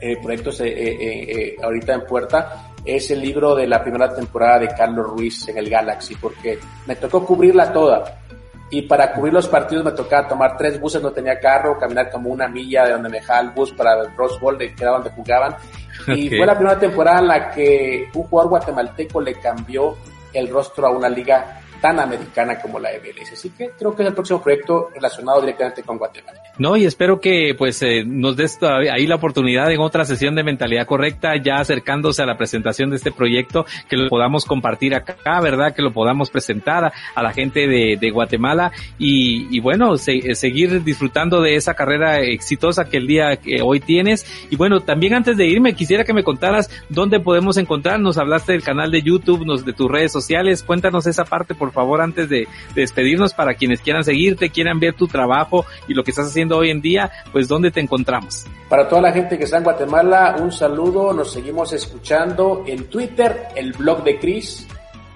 [0.00, 5.06] eh, proyectos eh, ahorita en puerta, es el libro de la primera temporada de Carlos
[5.06, 8.25] Ruiz en el Galaxy, porque me tocó cubrirla toda
[8.68, 12.30] y para cubrir los partidos me tocaba tomar tres buses, no tenía carro, caminar como
[12.30, 14.92] una milla de donde me dejaba el bus para el Rose Bowl, de que era
[14.92, 15.56] donde jugaban.
[16.08, 16.38] Y okay.
[16.38, 19.96] fue la primera temporada en la que un jugador guatemalteco le cambió
[20.34, 23.32] el rostro a una liga tan americana como la MLS.
[23.32, 26.40] Así que creo que es el próximo proyecto relacionado directamente con Guatemala.
[26.58, 30.42] No, y espero que pues eh, nos des ahí la oportunidad en otra sesión de
[30.42, 35.40] mentalidad correcta, ya acercándose a la presentación de este proyecto, que lo podamos compartir acá,
[35.40, 35.74] ¿verdad?
[35.74, 40.34] Que lo podamos presentar a, a la gente de, de Guatemala y, y bueno, se,
[40.34, 44.26] seguir disfrutando de esa carrera exitosa que el día que hoy tienes.
[44.50, 48.52] Y bueno, también antes de irme, quisiera que me contaras dónde podemos encontrar, nos hablaste
[48.52, 52.28] del canal de YouTube, nos, de tus redes sociales, cuéntanos esa parte, por favor, antes
[52.28, 56.26] de, de despedirnos para quienes quieran seguirte, quieran ver tu trabajo y lo que estás
[56.26, 58.44] haciendo hoy en día, pues ¿dónde te encontramos?
[58.68, 63.48] Para toda la gente que está en Guatemala, un saludo, nos seguimos escuchando en Twitter,
[63.54, 64.66] el blog de Cris,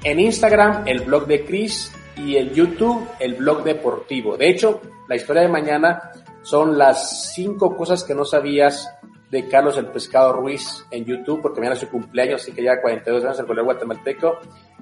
[0.05, 4.37] en Instagram, el blog de Cris y en YouTube, el blog deportivo.
[4.37, 8.89] De hecho, la historia de mañana son las cinco cosas que no sabías
[9.31, 12.81] de Carlos el Pescado Ruiz en YouTube, porque mañana es su cumpleaños, así que ya
[12.81, 14.39] 42 años el colegio guatemalteco.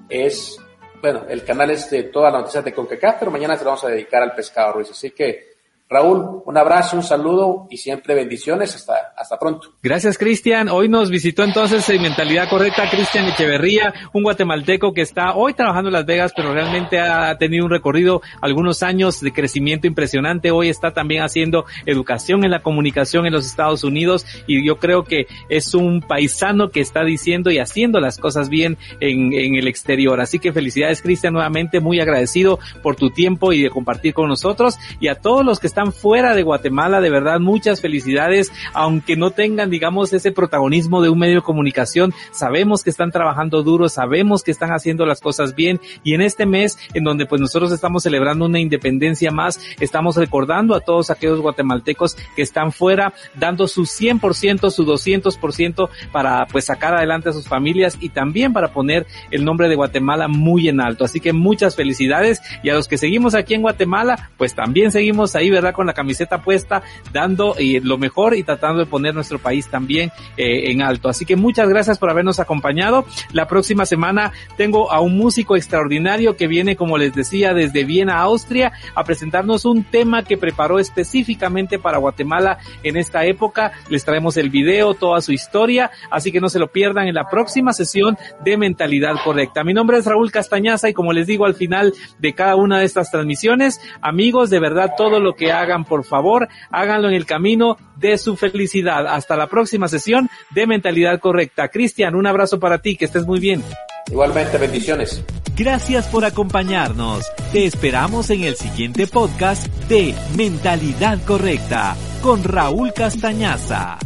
[0.09, 0.57] Es,
[1.01, 3.83] bueno, el canal es de todas las noticias de CONCACAF, pero mañana se lo vamos
[3.85, 4.91] a dedicar al Pescado Ruiz.
[4.91, 5.48] Así que
[5.91, 8.75] Raúl, un abrazo, un saludo y siempre bendiciones.
[8.75, 9.69] Hasta, hasta pronto.
[9.81, 10.69] Gracias, Cristian.
[10.69, 15.89] Hoy nos visitó entonces en Mentalidad Correcta Cristian Echeverría, un guatemalteco que está hoy trabajando
[15.89, 20.51] en Las Vegas, pero realmente ha tenido un recorrido, algunos años de crecimiento impresionante.
[20.51, 25.05] Hoy está también haciendo educación en la comunicación en los Estados Unidos y yo creo
[25.05, 29.67] que es un paisano que está diciendo y haciendo las cosas bien en, en el
[29.67, 30.21] exterior.
[30.21, 34.77] Así que felicidades, Cristian, nuevamente muy agradecido por tu tiempo y de compartir con nosotros
[34.99, 39.15] y a todos los que están están fuera de Guatemala, de verdad, muchas felicidades, aunque
[39.15, 43.87] no tengan, digamos, ese protagonismo de un medio de comunicación, sabemos que están trabajando duro,
[43.87, 47.71] sabemos que están haciendo las cosas bien y en este mes en donde pues nosotros
[47.71, 53.65] estamos celebrando una independencia más, estamos recordando a todos aquellos guatemaltecos que están fuera, dando
[53.65, 59.07] su 100%, su 200% para pues sacar adelante a sus familias y también para poner
[59.31, 61.05] el nombre de Guatemala muy en alto.
[61.05, 65.37] Así que muchas felicidades y a los que seguimos aquí en Guatemala, pues también seguimos
[65.37, 65.68] ahí, ¿verdad?
[65.73, 70.11] Con la camiseta puesta, dando eh, lo mejor y tratando de poner nuestro país también
[70.37, 71.09] eh, en alto.
[71.09, 73.05] Así que muchas gracias por habernos acompañado.
[73.33, 78.19] La próxima semana tengo a un músico extraordinario que viene, como les decía, desde Viena,
[78.19, 83.71] Austria, a presentarnos un tema que preparó específicamente para Guatemala en esta época.
[83.89, 87.29] Les traemos el video, toda su historia, así que no se lo pierdan en la
[87.29, 89.63] próxima sesión de Mentalidad Correcta.
[89.63, 92.85] Mi nombre es Raúl Castañaza y como les digo al final de cada una de
[92.85, 97.77] estas transmisiones, amigos, de verdad todo lo que hagan, por favor, háganlo en el camino
[97.97, 99.07] de su felicidad.
[99.07, 101.69] Hasta la próxima sesión de Mentalidad Correcta.
[101.69, 103.63] Cristian, un abrazo para ti, que estés muy bien.
[104.09, 105.23] Igualmente, bendiciones.
[105.55, 107.25] Gracias por acompañarnos.
[107.51, 113.99] Te esperamos en el siguiente podcast de Mentalidad Correcta con Raúl Castañaza.